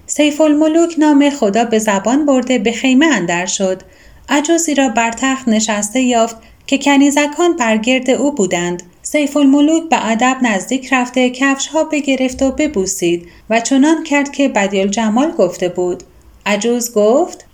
سیف 0.06 0.42
الملوک 0.42 0.96
نام 0.98 1.30
خدا 1.30 1.64
به 1.64 1.80
زبان 1.80 2.26
برده 2.26 2.60
به 2.60 2.72
خیمه 2.72 3.06
اندر 3.06 3.46
شد. 3.46 3.82
عجوزی 4.30 4.76
را 4.76 4.90
بر 4.90 5.12
تخت 5.12 5.48
نشسته 5.48 6.02
یافت 6.02 6.36
که 6.68 6.78
کنیزکان 6.78 7.56
برگرد 7.56 8.10
او 8.10 8.32
بودند. 8.32 8.84
سیف 9.12 9.38
الملوک 9.38 9.90
به 9.90 10.10
ادب 10.10 10.38
نزدیک 10.42 10.94
رفته 10.94 11.30
کفش 11.30 11.68
ها 11.68 11.84
بگرفت 11.84 12.42
و 12.42 12.52
ببوسید 12.52 13.28
و 13.50 13.60
چنان 13.60 14.04
کرد 14.04 14.32
که 14.32 14.50
بدیع 14.50 14.88
الجمال 14.88 15.32
گفته 15.32 15.70
بود. 15.70 16.04
عجوز 16.46 16.94
گفت 16.94 17.46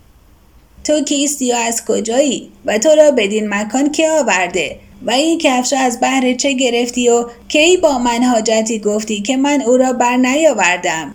تو 0.84 1.04
کیستی 1.04 1.52
و 1.52 1.54
از 1.54 1.84
کجایی؟ 1.84 2.50
و 2.64 2.78
تو 2.78 2.88
را 2.88 3.10
بدین 3.10 3.54
مکان 3.54 3.92
که 3.92 4.10
آورده؟ 4.10 4.76
و 5.02 5.10
این 5.10 5.38
کفش 5.38 5.72
از 5.72 6.00
بهر 6.00 6.34
چه 6.34 6.52
گرفتی 6.52 7.08
و 7.08 7.24
کی 7.48 7.76
با 7.76 7.98
من 7.98 8.22
حاجتی 8.22 8.78
گفتی 8.78 9.22
که 9.22 9.36
من 9.36 9.62
او 9.62 9.76
را 9.76 9.92
بر 9.92 10.16
نیاوردم؟ 10.16 11.14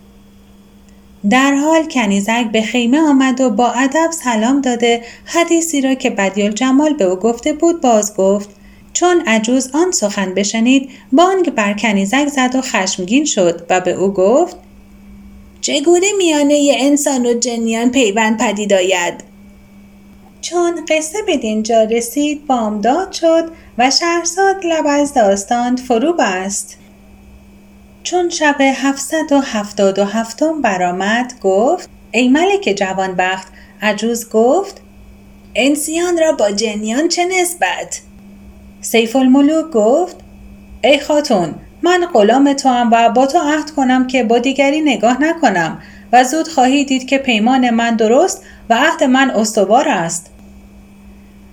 در 1.30 1.54
حال 1.54 1.88
کنیزک 1.88 2.46
به 2.52 2.62
خیمه 2.62 3.00
آمد 3.00 3.42
و 3.42 3.50
با 3.50 3.72
ادب 3.72 4.12
سلام 4.24 4.62
داده 4.62 5.04
حدیثی 5.26 5.82
را 5.82 5.94
که 5.94 6.10
بدیل 6.10 6.52
جمال 6.52 6.94
به 6.94 7.04
او 7.04 7.16
گفته 7.16 7.54
بود 7.54 7.82
باز 7.82 8.16
گفت 8.16 8.59
چون 9.00 9.24
عجوز 9.28 9.70
آن 9.74 9.92
سخن 9.92 10.34
بشنید 10.34 10.90
بانگ 11.12 11.50
بر 11.50 11.74
کنیزک 11.74 12.28
زد 12.28 12.56
و 12.56 12.62
خشمگین 12.62 13.26
شد 13.26 13.66
و 13.70 13.82
به 13.82 13.92
او 13.92 14.14
گفت 14.14 14.56
چگونه 15.62 16.08
میانه 16.18 16.76
انسان 16.80 17.26
و 17.26 17.34
جنیان 17.34 17.92
پیوند 17.92 18.40
پدید 18.40 18.74
آید؟ 18.74 19.24
چون 20.42 20.86
قصه 20.90 21.18
به 21.26 21.38
دینجا 21.38 21.84
رسید 21.84 22.48
بامداد 22.48 23.12
شد 23.12 23.52
و 23.78 23.92
شهرزاد 23.92 24.66
لب 24.66 24.88
از 24.88 25.14
داستان 25.14 25.76
فرو 25.76 26.14
بست. 26.14 26.78
چون 28.04 28.30
شب 28.30 28.56
هفتصد 28.62 29.32
و 29.32 29.40
هفتاد 29.40 30.00
و 30.00 30.04
هفتم 30.04 30.62
برآمد 30.62 31.34
گفت 31.42 31.90
ای 32.12 32.28
ملک 32.28 32.74
جوانبخت 32.78 33.48
عجوز 33.82 34.30
گفت 34.30 34.82
انسیان 35.56 36.18
را 36.18 36.32
با 36.32 36.52
جنیان 36.52 37.08
چه 37.08 37.26
نسبت؟ 37.26 38.02
سیف 38.82 39.16
الملوک 39.16 39.72
گفت 39.72 40.16
ای 40.84 41.00
خاتون 41.00 41.56
من 41.82 42.06
غلام 42.14 42.54
تو 42.54 42.70
هم 42.70 42.90
و 42.92 43.10
با 43.10 43.26
تو 43.26 43.40
عهد 43.40 43.72
کنم 43.72 44.08
که 44.08 44.24
با 44.24 44.40
دیگری 44.40 44.82
نگاه 44.82 45.22
نکنم 45.22 45.82
و 46.12 46.24
زود 46.24 46.48
خواهی 46.48 46.86
دید 46.86 47.08
که 47.08 47.18
پیمان 47.18 47.70
من 47.70 47.96
درست 47.96 48.44
و 48.70 48.74
عهد 48.74 49.04
من 49.04 49.32
استوار 49.32 49.90
است. 49.90 50.32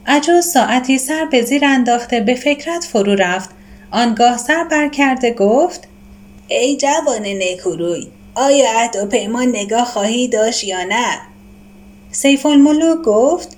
عجوز 0.07 0.47
ساعتی 0.47 0.99
سر 0.99 1.25
به 1.31 1.43
زیر 1.43 1.65
انداخته 1.65 2.21
به 2.21 2.35
فکرت 2.35 2.85
فرو 2.85 3.15
رفت. 3.15 3.51
آنگاه 3.91 4.37
سر 4.37 4.65
برکرده 4.71 5.31
گفت 5.31 5.89
ای 6.49 6.77
جوان 6.77 7.27
نکوروی 7.27 8.07
آیا 8.35 8.81
عهد 8.81 8.97
و 8.97 9.07
پیمان 9.07 9.49
نگاه 9.49 9.85
خواهی 9.85 10.29
داشت 10.29 10.65
یا 10.65 10.85
نه؟ 10.85 11.19
سیف 12.11 12.47
الملوک 12.47 12.99
گفت 13.03 13.56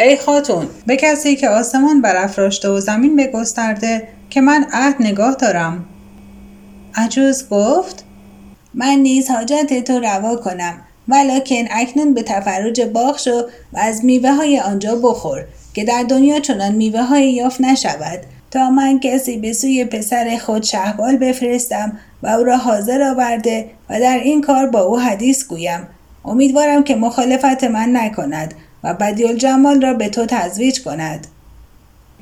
ای 0.00 0.16
خاتون 0.16 0.66
به 0.86 0.96
کسی 0.96 1.36
که 1.36 1.48
آسمان 1.48 2.02
برافراشته 2.02 2.68
و 2.68 2.80
زمین 2.80 3.16
بگسترده 3.16 4.08
که 4.30 4.40
من 4.40 4.66
عهد 4.72 4.96
نگاه 5.00 5.34
دارم. 5.34 5.84
عجوز 6.94 7.48
گفت 7.48 8.04
من 8.74 8.94
نیز 8.94 9.30
حاجت 9.30 9.84
تو 9.84 10.00
روا 10.00 10.36
کنم 10.36 10.74
ولکن 11.08 11.64
اکنون 11.70 12.14
به 12.14 12.22
تفرج 12.22 12.80
باغ 12.80 13.18
شو 13.18 13.42
و 13.72 13.78
از 13.78 14.04
میوه 14.04 14.30
های 14.30 14.60
آنجا 14.60 14.96
بخور 14.96 15.44
که 15.74 15.84
در 15.84 16.02
دنیا 16.02 16.40
چنان 16.40 16.72
میوه 16.72 17.02
های 17.02 17.32
یافت 17.32 17.60
نشود. 17.60 18.20
تا 18.50 18.70
من 18.70 19.00
کسی 19.00 19.38
به 19.38 19.52
سوی 19.52 19.84
پسر 19.84 20.38
خود 20.40 20.62
شهبال 20.62 21.16
بفرستم 21.16 21.98
و 22.22 22.26
او 22.26 22.44
را 22.44 22.56
حاضر 22.56 23.02
آورده 23.02 23.70
و 23.90 24.00
در 24.00 24.18
این 24.18 24.40
کار 24.40 24.66
با 24.66 24.80
او 24.80 24.98
حدیث 24.98 25.46
گویم. 25.46 25.86
امیدوارم 26.24 26.84
که 26.84 26.96
مخالفت 26.96 27.64
من 27.64 27.96
نکند. 27.96 28.54
و 28.88 28.94
بدیل 28.94 29.36
جمال 29.36 29.82
را 29.82 29.94
به 29.94 30.08
تو 30.08 30.26
تزویج 30.26 30.82
کند. 30.82 31.26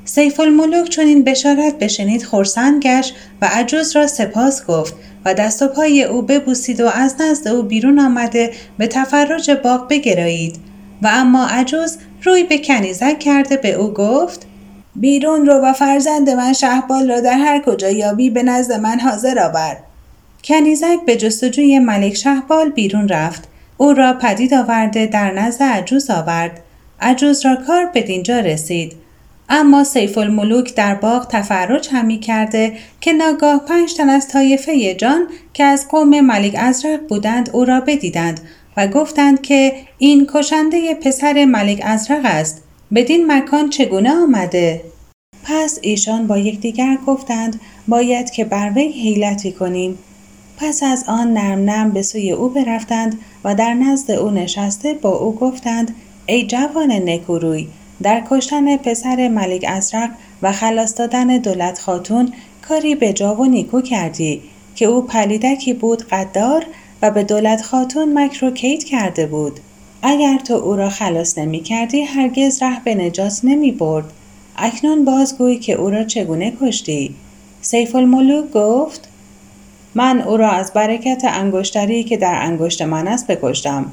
سیف 0.04 0.40
الملوک 0.40 0.88
چون 0.88 1.06
این 1.06 1.24
بشارت 1.24 1.78
بشنید 1.78 2.22
خورسند 2.22 2.82
گشت 2.82 3.14
و 3.42 3.48
عجوز 3.52 3.96
را 3.96 4.06
سپاس 4.06 4.66
گفت 4.66 4.94
و 5.24 5.34
دست 5.34 5.62
و 5.62 5.68
پای 5.68 6.02
او 6.04 6.22
ببوسید 6.22 6.80
و 6.80 6.88
از 6.88 7.14
نزد 7.20 7.48
او 7.48 7.62
بیرون 7.62 7.98
آمده 7.98 8.52
به 8.78 8.86
تفرج 8.86 9.50
باغ 9.50 9.88
بگرایید. 9.88 10.56
و 11.02 11.08
اما 11.12 11.46
عجوز 11.46 11.98
روی 12.22 12.44
به 12.44 12.58
کنیزک 12.58 13.18
کرده 13.18 13.56
به 13.56 13.72
او 13.72 13.92
گفت 13.92 14.46
بیرون 14.96 15.46
رو 15.46 15.54
و 15.54 15.72
فرزند 15.72 16.30
من 16.30 16.52
شهبال 16.52 17.10
را 17.10 17.20
در 17.20 17.38
هر 17.38 17.62
کجا 17.66 17.90
یابی 17.90 18.30
به 18.30 18.42
نزد 18.42 18.72
من 18.72 19.00
حاضر 19.00 19.38
آور. 19.38 19.76
کنیزک 20.44 20.98
به 21.06 21.16
جستجوی 21.16 21.78
ملک 21.78 22.14
شهبال 22.14 22.70
بیرون 22.70 23.08
رفت. 23.08 23.48
او 23.76 23.92
را 23.92 24.12
پدید 24.12 24.54
آورده 24.54 25.06
در 25.06 25.32
نزد 25.32 25.62
عجوز 25.62 26.10
آورد. 26.10 26.60
عجوز 27.00 27.46
را 27.46 27.56
کار 27.66 27.86
به 27.86 28.02
دینجا 28.02 28.40
رسید. 28.40 28.96
اما 29.48 29.84
سیف 29.84 30.18
الملوک 30.18 30.74
در 30.74 30.94
باغ 30.94 31.28
تفرج 31.28 31.88
همی 31.92 32.20
کرده 32.20 32.72
که 33.00 33.12
ناگاه 33.12 33.64
پنج 33.68 33.94
تن 33.94 34.08
از 34.08 34.28
طایفه 34.28 34.94
جان 34.94 35.26
که 35.52 35.64
از 35.64 35.88
قوم 35.88 36.20
ملک 36.20 36.54
ازرق 36.58 37.00
بودند 37.08 37.50
او 37.52 37.64
را 37.64 37.80
بدیدند 37.80 38.40
و 38.76 38.88
گفتند 38.88 39.42
که 39.42 39.72
این 39.98 40.26
کشنده 40.34 40.94
پسر 40.94 41.44
ملک 41.44 41.80
ازرق 41.84 42.20
است. 42.24 42.62
بدین 42.94 43.32
مکان 43.32 43.70
چگونه 43.70 44.10
آمده؟ 44.10 44.82
پس 45.44 45.78
ایشان 45.82 46.26
با 46.26 46.38
یکدیگر 46.38 46.98
گفتند 47.06 47.60
باید 47.88 48.30
که 48.30 48.44
بر 48.44 48.72
وی 48.74 48.88
حیلتی 48.88 49.52
کنیم. 49.52 49.98
پس 50.56 50.82
از 50.82 51.04
آن 51.08 51.32
نرم 51.32 51.64
نرم 51.64 51.90
به 51.90 52.02
سوی 52.02 52.32
او 52.32 52.48
برفتند 52.48 53.18
و 53.44 53.54
در 53.54 53.74
نزد 53.74 54.10
او 54.10 54.30
نشسته 54.30 54.94
با 54.94 55.10
او 55.10 55.34
گفتند 55.34 55.94
ای 56.26 56.46
جوان 56.46 56.92
نکوروی 56.92 57.68
در 58.02 58.22
کشتن 58.30 58.76
پسر 58.76 59.28
ملک 59.28 59.64
ازرق 59.68 60.10
و 60.42 60.52
خلاص 60.52 60.98
دادن 60.98 61.26
دولت 61.26 61.78
خاتون 61.78 62.32
کاری 62.68 62.94
به 62.94 63.12
جا 63.12 63.34
و 63.34 63.44
نیکو 63.44 63.80
کردی 63.80 64.42
که 64.74 64.86
او 64.86 65.02
پلیدکی 65.02 65.74
بود 65.74 66.02
قدار 66.08 66.66
و 67.02 67.10
به 67.10 67.22
دولت 67.22 67.62
خاتون 67.62 68.18
مکر 68.18 68.44
و 68.44 68.50
کید 68.50 68.84
کرده 68.84 69.26
بود. 69.26 69.60
اگر 70.02 70.38
تو 70.38 70.54
او 70.54 70.76
را 70.76 70.90
خلاص 70.90 71.38
نمی 71.38 71.60
کردی 71.60 72.02
هرگز 72.02 72.62
ره 72.62 72.84
به 72.84 72.94
نجات 72.94 73.40
نمی 73.44 73.72
برد. 73.72 74.04
اکنون 74.56 75.04
بازگوی 75.04 75.58
که 75.58 75.72
او 75.72 75.90
را 75.90 76.04
چگونه 76.04 76.52
کشتی. 76.60 77.14
سیف 77.60 77.94
الملوک 77.94 78.50
گفت 78.50 79.05
من 79.96 80.20
او 80.20 80.36
را 80.36 80.50
از 80.50 80.72
برکت 80.72 81.22
انگشتری 81.24 82.04
که 82.04 82.16
در 82.16 82.38
انگشت 82.42 82.82
من 82.82 83.08
است 83.08 83.26
بکشتم 83.26 83.90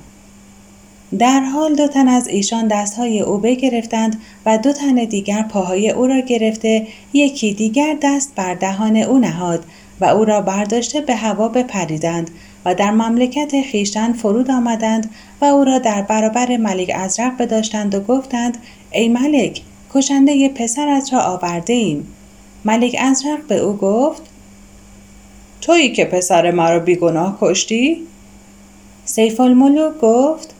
در 1.20 1.40
حال 1.40 1.76
دو 1.76 1.88
تن 1.88 2.08
از 2.08 2.28
ایشان 2.28 2.68
دستهای 2.68 3.22
او 3.22 3.38
بگرفتند 3.38 4.22
و 4.46 4.58
دو 4.58 4.74
تن 4.74 4.96
دیگر 4.96 5.44
پاهای 5.44 5.90
او 5.90 6.08
را 6.08 6.20
گرفته 6.20 6.88
یکی 7.14 7.54
دیگر 7.54 7.98
دست 8.04 8.36
بر 8.36 8.54
دهان 8.54 8.98
او 8.98 9.20
نهاد 9.20 9.66
و 10.02 10.06
او 10.06 10.26
را 10.26 10.42
برداشته 10.42 11.02
به 11.02 11.16
هوا 11.16 11.48
بپریدند 11.48 12.32
و 12.66 12.76
در 12.76 12.92
مملکت 12.92 13.62
خیشتن 13.72 14.14
فرود 14.14 14.52
آمدند 14.52 15.10
و 15.42 15.46
او 15.46 15.64
را 15.64 15.80
در 15.80 16.02
برابر 16.02 16.58
ملک 16.58 16.92
ازرق 16.96 17.38
بداشتند 17.38 17.96
و 17.96 18.00
گفتند 18.00 18.58
ای 18.92 19.10
ملک 19.10 19.62
کشنده 19.94 20.50
پسرت 20.50 21.14
را 21.14 21.22
آورده 21.22 21.74
ایم. 21.74 22.08
ملک 22.66 22.96
ازرق 23.00 23.48
به 23.48 23.58
او 23.58 23.78
گفت 23.78 24.33
تویی 25.64 25.92
که 25.92 26.06
پسر 26.06 26.52
مرا 26.52 26.80
بیگناه 26.80 27.38
کشتی؟ 27.42 28.08
سیف 29.06 29.40
الملوک 29.40 29.94
گفت 30.02 30.56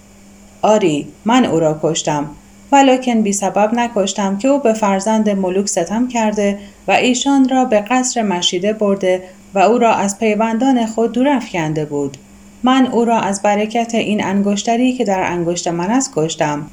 آری 0.62 1.08
من 1.26 1.46
او 1.46 1.60
را 1.60 1.80
کشتم 1.84 2.30
ولکن 2.72 3.22
بی 3.22 3.34
سبب 3.34 3.74
نکشتم 3.74 4.38
که 4.38 4.48
او 4.48 4.60
به 4.60 4.74
فرزند 4.74 5.30
ملوک 5.30 5.68
ستم 5.68 6.08
کرده 6.08 6.60
و 6.88 6.92
ایشان 6.92 7.50
را 7.50 7.66
به 7.66 7.80
قصر 7.80 8.22
مشیده 8.22 8.74
برده 8.74 9.24
و 9.54 9.60
او 9.60 9.78
را 9.78 9.94
از 9.94 10.20
پیوندان 10.20 10.86
خود 10.86 11.12
دور 11.12 11.28
افکنده 11.28 11.86
بود 11.86 12.18
من 12.64 12.88
او 12.88 13.06
را 13.06 13.20
از 13.20 13.42
برکت 13.42 13.96
این 13.96 14.24
انگشتری 14.26 14.94
که 14.94 15.04
در 15.04 15.32
انگشت 15.32 15.68
من 15.68 15.92
است 15.92 16.12
کشتم 16.16 16.68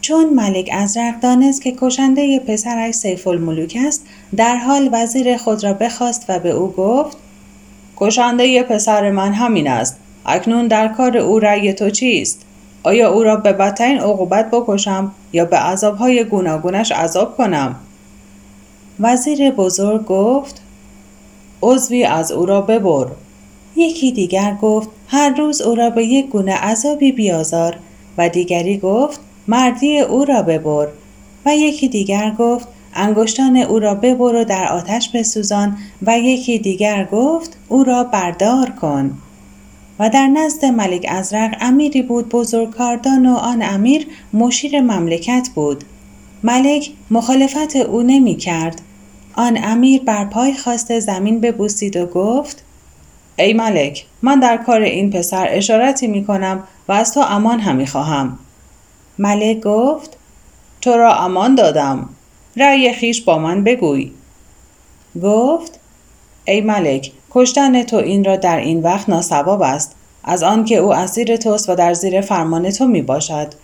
چون 0.00 0.34
ملک 0.34 0.70
ازرق 0.72 1.20
دانست 1.20 1.62
که 1.62 1.74
کشنده 1.80 2.38
پسرش 2.38 2.94
سیف 2.94 3.26
الملوک 3.26 3.78
است 3.86 4.06
در 4.36 4.56
حال 4.56 4.88
وزیر 4.92 5.36
خود 5.36 5.64
را 5.64 5.72
بخواست 5.72 6.24
و 6.28 6.38
به 6.38 6.50
او 6.50 6.72
گفت 6.72 7.23
کشنده 7.96 8.62
پسر 8.62 9.10
من 9.10 9.32
همین 9.32 9.68
است. 9.68 9.96
اکنون 10.26 10.66
در 10.66 10.88
کار 10.88 11.16
او 11.16 11.38
رأی 11.38 11.72
تو 11.72 11.90
چیست؟ 11.90 12.42
آیا 12.82 13.10
او 13.12 13.22
را 13.22 13.36
به 13.36 13.52
بدترین 13.52 13.98
عقوبت 13.98 14.50
بکشم 14.50 15.12
یا 15.32 15.44
به 15.44 15.56
عذابهای 15.56 16.24
گوناگونش 16.24 16.92
عذاب 16.92 17.36
کنم؟ 17.36 17.76
وزیر 19.00 19.50
بزرگ 19.50 20.04
گفت 20.06 20.62
عضوی 21.62 22.04
از 22.04 22.32
او 22.32 22.46
را 22.46 22.60
ببر. 22.60 23.06
یکی 23.76 24.12
دیگر 24.12 24.56
گفت 24.62 24.88
هر 25.08 25.34
روز 25.36 25.60
او 25.60 25.74
را 25.74 25.90
به 25.90 26.04
یک 26.04 26.28
گونه 26.28 26.54
عذابی 26.54 27.12
بیازار 27.12 27.76
و 28.18 28.28
دیگری 28.28 28.78
گفت 28.78 29.20
مردی 29.48 30.00
او 30.00 30.24
را 30.24 30.42
ببر. 30.42 30.88
و 31.46 31.56
یکی 31.56 31.88
دیگر 31.88 32.34
گفت 32.38 32.68
انگشتان 32.94 33.56
او 33.56 33.78
را 33.78 33.94
ببر 33.94 34.34
و 34.34 34.44
در 34.44 34.68
آتش 34.68 35.08
بسوزان 35.08 35.76
و 36.02 36.18
یکی 36.18 36.58
دیگر 36.58 37.08
گفت 37.12 37.56
او 37.68 37.84
را 37.84 38.04
بردار 38.04 38.70
کن. 38.70 39.18
و 39.98 40.10
در 40.10 40.26
نزد 40.26 40.64
ملک 40.64 41.06
ازرق 41.08 41.56
امیری 41.60 42.02
بود 42.02 42.28
بزرگکاردان 42.28 43.26
و 43.26 43.34
آن 43.34 43.62
امیر 43.62 44.06
مشیر 44.32 44.80
مملکت 44.80 45.48
بود. 45.54 45.84
ملک 46.42 46.90
مخالفت 47.10 47.76
او 47.76 48.02
نمی 48.02 48.36
کرد 48.36 48.80
آن 49.34 49.58
امیر 49.62 50.02
بر 50.02 50.24
پای 50.24 50.54
خواسته 50.54 51.00
زمین 51.00 51.40
ببوسید 51.40 51.96
و 51.96 52.06
گفت 52.06 52.64
ای 53.38 53.52
ملک 53.52 54.06
من 54.22 54.40
در 54.40 54.56
کار 54.56 54.80
این 54.80 55.10
پسر 55.10 55.46
اشارتی 55.50 56.06
می 56.06 56.24
کنم 56.24 56.62
و 56.88 56.92
از 56.92 57.14
تو 57.14 57.20
امان 57.20 57.60
همی 57.60 57.86
خواهم. 57.86 58.38
ملک 59.18 59.60
گفت 59.60 60.16
تو 60.80 60.90
را 60.96 61.14
امان 61.16 61.54
دادم. 61.54 62.08
رأی 62.56 62.92
خیش 62.92 63.22
با 63.22 63.38
من 63.38 63.64
بگوی. 63.64 64.10
گفت 65.22 65.80
ای 66.44 66.60
ملک 66.60 67.12
کشتن 67.30 67.82
تو 67.82 67.96
این 67.96 68.24
را 68.24 68.36
در 68.36 68.56
این 68.56 68.82
وقت 68.82 69.08
ناسواب 69.08 69.62
است. 69.62 69.96
از 70.24 70.42
آنکه 70.42 70.76
او 70.76 70.94
اسیر 70.94 71.36
توست 71.36 71.68
و 71.68 71.74
در 71.74 71.94
زیر 71.94 72.20
فرمان 72.20 72.70
تو 72.70 72.86
می 72.86 73.02
باشد. 73.02 73.54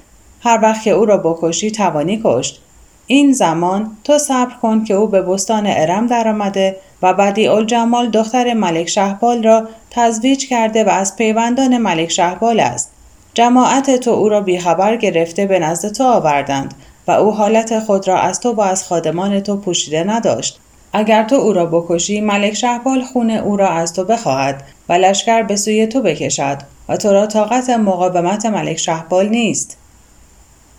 هر 0.41 0.59
وقت 0.63 0.83
که 0.83 0.91
او 0.91 1.05
را 1.05 1.17
بکشی 1.17 1.71
توانی 1.71 2.21
کشت. 2.25 2.61
این 3.07 3.33
زمان 3.33 3.97
تو 4.05 4.19
صبر 4.19 4.55
کن 4.63 4.85
که 4.85 4.95
او 4.95 5.07
به 5.07 5.23
بستان 5.23 5.65
ارم 5.67 6.07
درآمده 6.07 6.77
و 7.03 7.15
بدی 7.15 7.49
الجمال 7.49 8.11
دختر 8.11 8.55
ملک 8.55 8.89
شهبال 8.89 9.43
را 9.43 9.69
تزویج 9.91 10.49
کرده 10.49 10.85
و 10.85 10.89
از 10.89 11.17
پیوندان 11.17 11.79
ملک 11.79 12.09
شهبال 12.09 12.61
است. 12.61 12.91
جماعت 13.35 13.97
تو 13.97 14.11
او 14.11 14.29
را 14.29 14.41
بیخبر 14.41 14.97
گرفته 14.97 15.47
به 15.47 15.59
نزد 15.59 15.93
تو 15.93 16.05
آوردند. 16.05 16.75
و 17.07 17.11
او 17.11 17.33
حالت 17.33 17.79
خود 17.79 18.09
را 18.09 18.19
از 18.19 18.41
تو 18.41 18.53
و 18.53 18.61
از 18.61 18.85
خادمان 18.85 19.41
تو 19.41 19.57
پوشیده 19.57 20.05
نداشت. 20.05 20.61
اگر 20.93 21.25
تو 21.25 21.37
او 21.37 21.53
را 21.53 21.67
بکشی 21.67 22.21
ملک 22.21 22.55
شهبال 22.55 23.03
خون 23.03 23.31
او 23.31 23.57
را 23.57 23.69
از 23.69 23.93
تو 23.93 24.05
بخواهد 24.05 24.63
و 24.89 24.93
لشکر 24.93 25.43
به 25.43 25.57
سوی 25.57 25.87
تو 25.87 26.03
بکشد 26.03 26.59
و 26.89 26.97
تو 26.97 27.13
را 27.13 27.27
طاقت 27.27 27.71
مقاومت 27.71 28.47
ملک 28.47 28.77
شهبال 28.77 29.29
نیست. 29.29 29.77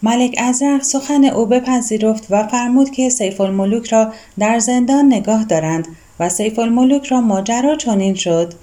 ملک 0.04 0.36
ازرق 0.38 0.82
سخن 0.82 1.26
او 1.26 1.46
بپذیرفت 1.46 2.28
و 2.30 2.48
فرمود 2.48 2.90
که 2.90 3.10
سیف 3.10 3.42
الملوک 3.42 3.88
را 3.88 4.12
در 4.40 4.60
زندان 4.60 5.06
نگاه 5.06 5.44
دارند 5.44 5.88
و 6.20 6.30
سیف 6.30 6.60
الملوک 6.60 7.06
را 7.06 7.22
ماجرا 7.22 7.76
چنین 7.76 8.16
شد. 8.16 8.54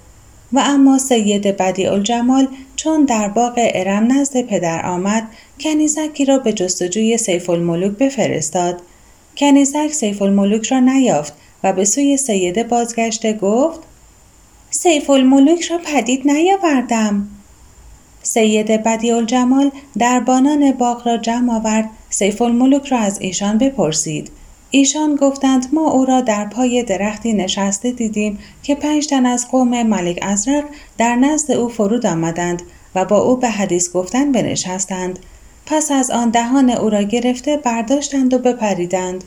و 0.53 0.59
اما 0.65 0.97
سیده 0.97 1.47
بدیع 1.57 1.85
الجمال 1.85 2.47
چون 2.75 3.05
در 3.05 3.27
باغ 3.27 3.53
ارم 3.57 4.11
نزد 4.11 4.41
پدر 4.41 4.85
آمد 4.85 5.27
کنیزکی 5.59 6.25
را 6.25 6.37
به 6.37 6.53
جستجوی 6.53 7.17
سیف 7.17 7.49
الملوک 7.49 7.91
بفرستاد. 7.91 8.81
کنیزک 9.37 9.87
سیف 9.87 10.21
الملوک 10.21 10.67
را 10.67 10.79
نیافت 10.79 11.33
و 11.63 11.73
به 11.73 11.85
سوی 11.85 12.17
سیده 12.17 12.63
بازگشته 12.63 13.33
گفت 13.33 13.79
سیف 14.69 15.09
الملوک 15.09 15.61
را 15.61 15.77
پدید 15.77 16.27
نیاوردم. 16.27 17.27
سیده 18.23 18.83
بدیع 18.83 19.11
الجمال 19.11 19.71
دربانان 19.97 20.71
باغ 20.71 21.07
را 21.07 21.17
جمع 21.17 21.55
آورد 21.55 21.89
سیف 22.09 22.41
الملوک 22.41 22.85
را 22.85 22.97
از 22.97 23.21
ایشان 23.21 23.57
بپرسید. 23.57 24.31
ایشان 24.71 25.15
گفتند 25.15 25.67
ما 25.73 25.91
او 25.91 26.05
را 26.05 26.21
در 26.21 26.45
پای 26.45 26.83
درختی 26.83 27.33
نشسته 27.33 27.91
دیدیم 27.91 28.39
که 28.63 28.75
پنج 28.75 29.07
تن 29.07 29.25
از 29.25 29.47
قوم 29.51 29.83
ملک 29.83 30.19
ازرق 30.21 30.63
در 30.97 31.15
نزد 31.15 31.51
او 31.51 31.69
فرود 31.69 32.05
آمدند 32.05 32.61
و 32.95 33.05
با 33.05 33.17
او 33.17 33.35
به 33.35 33.49
حدیث 33.49 33.91
گفتن 33.91 34.31
بنشستند. 34.31 35.19
پس 35.65 35.91
از 35.91 36.11
آن 36.11 36.29
دهان 36.29 36.69
او 36.69 36.89
را 36.89 37.01
گرفته 37.01 37.57
برداشتند 37.57 38.33
و 38.33 38.37
بپریدند. 38.37 39.23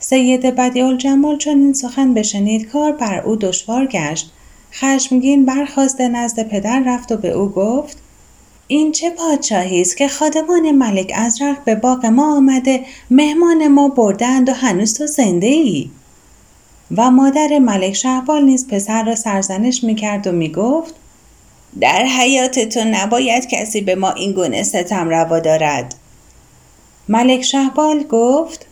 سید 0.00 0.40
بدیع 0.40 0.96
جمال 0.96 1.38
چون 1.38 1.58
این 1.58 1.72
سخن 1.72 2.14
بشنید 2.14 2.68
کار 2.68 2.92
بر 2.92 3.20
او 3.20 3.36
دشوار 3.36 3.86
گشت. 3.86 4.32
خشمگین 4.72 5.44
برخواسته 5.44 6.08
نزد 6.08 6.48
پدر 6.48 6.82
رفت 6.86 7.12
و 7.12 7.16
به 7.16 7.30
او 7.30 7.48
گفت 7.48 8.01
این 8.66 8.92
چه 8.92 9.10
پادشاهی 9.10 9.80
است 9.80 9.96
که 9.96 10.08
خادمان 10.08 10.70
ملک 10.70 11.12
ازرق 11.14 11.64
به 11.64 11.74
باغ 11.74 12.06
ما 12.06 12.36
آمده 12.36 12.84
مهمان 13.10 13.68
ما 13.68 13.88
بردند 13.88 14.48
و 14.48 14.52
هنوز 14.52 14.98
تو 14.98 15.06
زنده 15.06 15.46
ای 15.46 15.90
و 16.96 17.10
مادر 17.10 17.58
ملک 17.58 17.92
شهبال 17.92 18.44
نیز 18.44 18.68
پسر 18.68 19.04
را 19.04 19.14
سرزنش 19.14 19.84
می‌کرد 19.84 20.26
و 20.26 20.32
می‌گفت 20.32 20.94
در 21.80 22.04
حیات 22.04 22.58
تو 22.58 22.80
نباید 22.84 23.48
کسی 23.48 23.80
به 23.80 23.94
ما 23.94 24.10
این 24.10 24.32
گونه 24.32 24.62
ستم 24.62 25.08
روا 25.08 25.40
دارد. 25.40 25.94
ملک 27.08 27.42
شهبال 27.42 28.02
گفت 28.02 28.66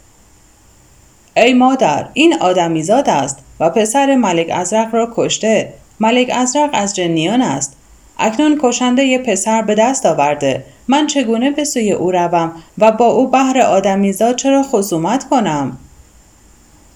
ای 1.36 1.54
مادر 1.54 2.08
این 2.14 2.34
آدمیزاد 2.40 3.08
است 3.08 3.38
و 3.60 3.70
پسر 3.70 4.14
ملک 4.14 4.50
ازرق 4.50 4.94
را 4.94 5.12
کشته. 5.16 5.72
ملک 6.00 6.30
ازرق 6.34 6.70
از 6.72 6.96
جنیان 6.96 7.42
است. 7.42 7.76
اکنون 8.20 8.58
کشنده 8.62 9.18
پسر 9.18 9.62
به 9.62 9.74
دست 9.74 10.06
آورده. 10.06 10.64
من 10.88 11.06
چگونه 11.06 11.50
به 11.50 11.64
سوی 11.64 11.92
او 11.92 12.10
روم 12.10 12.52
و 12.78 12.92
با 12.92 13.06
او 13.06 13.28
بهر 13.28 13.58
آدمیزاد 13.58 14.36
چرا 14.36 14.62
خصومت 14.62 15.28
کنم؟ 15.28 15.78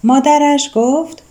مادرش 0.05 0.71
گفت 0.75 1.23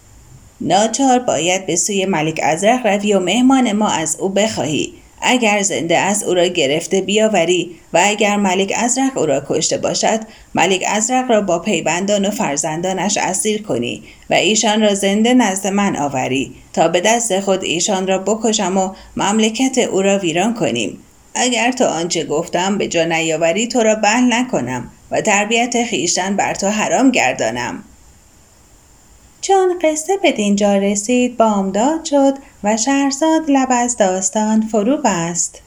ناچار 0.62 1.20
باید 1.20 1.66
به 1.66 1.76
سوی 1.76 2.06
ملک 2.06 2.40
ازرق 2.44 2.88
روی 2.88 3.14
و 3.14 3.20
مهمان 3.20 3.72
ما 3.72 3.90
از 3.90 4.18
او 4.20 4.30
بخواهی. 4.30 4.94
اگر 5.22 5.62
زنده 5.62 5.98
از 5.98 6.24
او 6.24 6.34
را 6.34 6.46
گرفته 6.46 7.02
بیاوری 7.02 7.72
و 7.94 8.02
اگر 8.04 8.36
ملک 8.36 8.74
ازرق 8.78 9.18
او 9.18 9.26
را 9.26 9.44
کشته 9.48 9.78
باشد 9.78 10.20
ملک 10.56 10.84
ازرق 10.88 11.32
را 11.32 11.42
با 11.42 11.60
پیوندان 11.60 12.26
و 12.26 12.32
فرزندانش 12.32 13.18
اسیر 13.18 13.62
کنی 13.62 14.04
و 14.30 14.34
ایشان 14.34 14.82
را 14.82 14.94
زنده 14.94 15.34
نزد 15.34 15.68
من 15.68 15.96
آوری. 15.96 16.56
تا 16.74 16.88
به 16.88 17.02
دست 17.02 17.40
خود 17.40 17.64
ایشان 17.64 18.08
را 18.08 18.18
بکشم 18.18 18.78
و 18.78 18.94
مملکت 19.18 19.78
او 19.78 20.02
را 20.02 20.20
ویران 20.20 20.54
کنیم. 20.54 21.00
اگر 21.36 21.72
تو 21.72 21.86
آنچه 21.86 22.26
گفتم 22.26 22.78
به 22.78 22.88
جا 22.88 23.04
نیاوری 23.04 23.68
تو 23.68 23.84
را 23.84 23.96
بهل 23.96 24.34
نکنم 24.34 24.90
و 25.12 25.22
تربیت 25.22 25.84
خیشتن 25.84 26.36
بر 26.36 26.54
تو 26.54 26.68
حرام 26.68 27.12
گردانم. 27.12 27.84
چون 29.42 29.80
قصه 29.82 30.18
به 30.18 30.32
دینجا 30.32 30.78
رسید 30.78 31.38
بامداد 31.38 32.06
شد 32.06 32.34
و 32.64 32.78
شهرزاد 32.78 33.42
لب 33.48 33.68
از 33.72 33.98
داستان 33.98 34.62
فرو 34.62 34.98
بست 34.98 35.62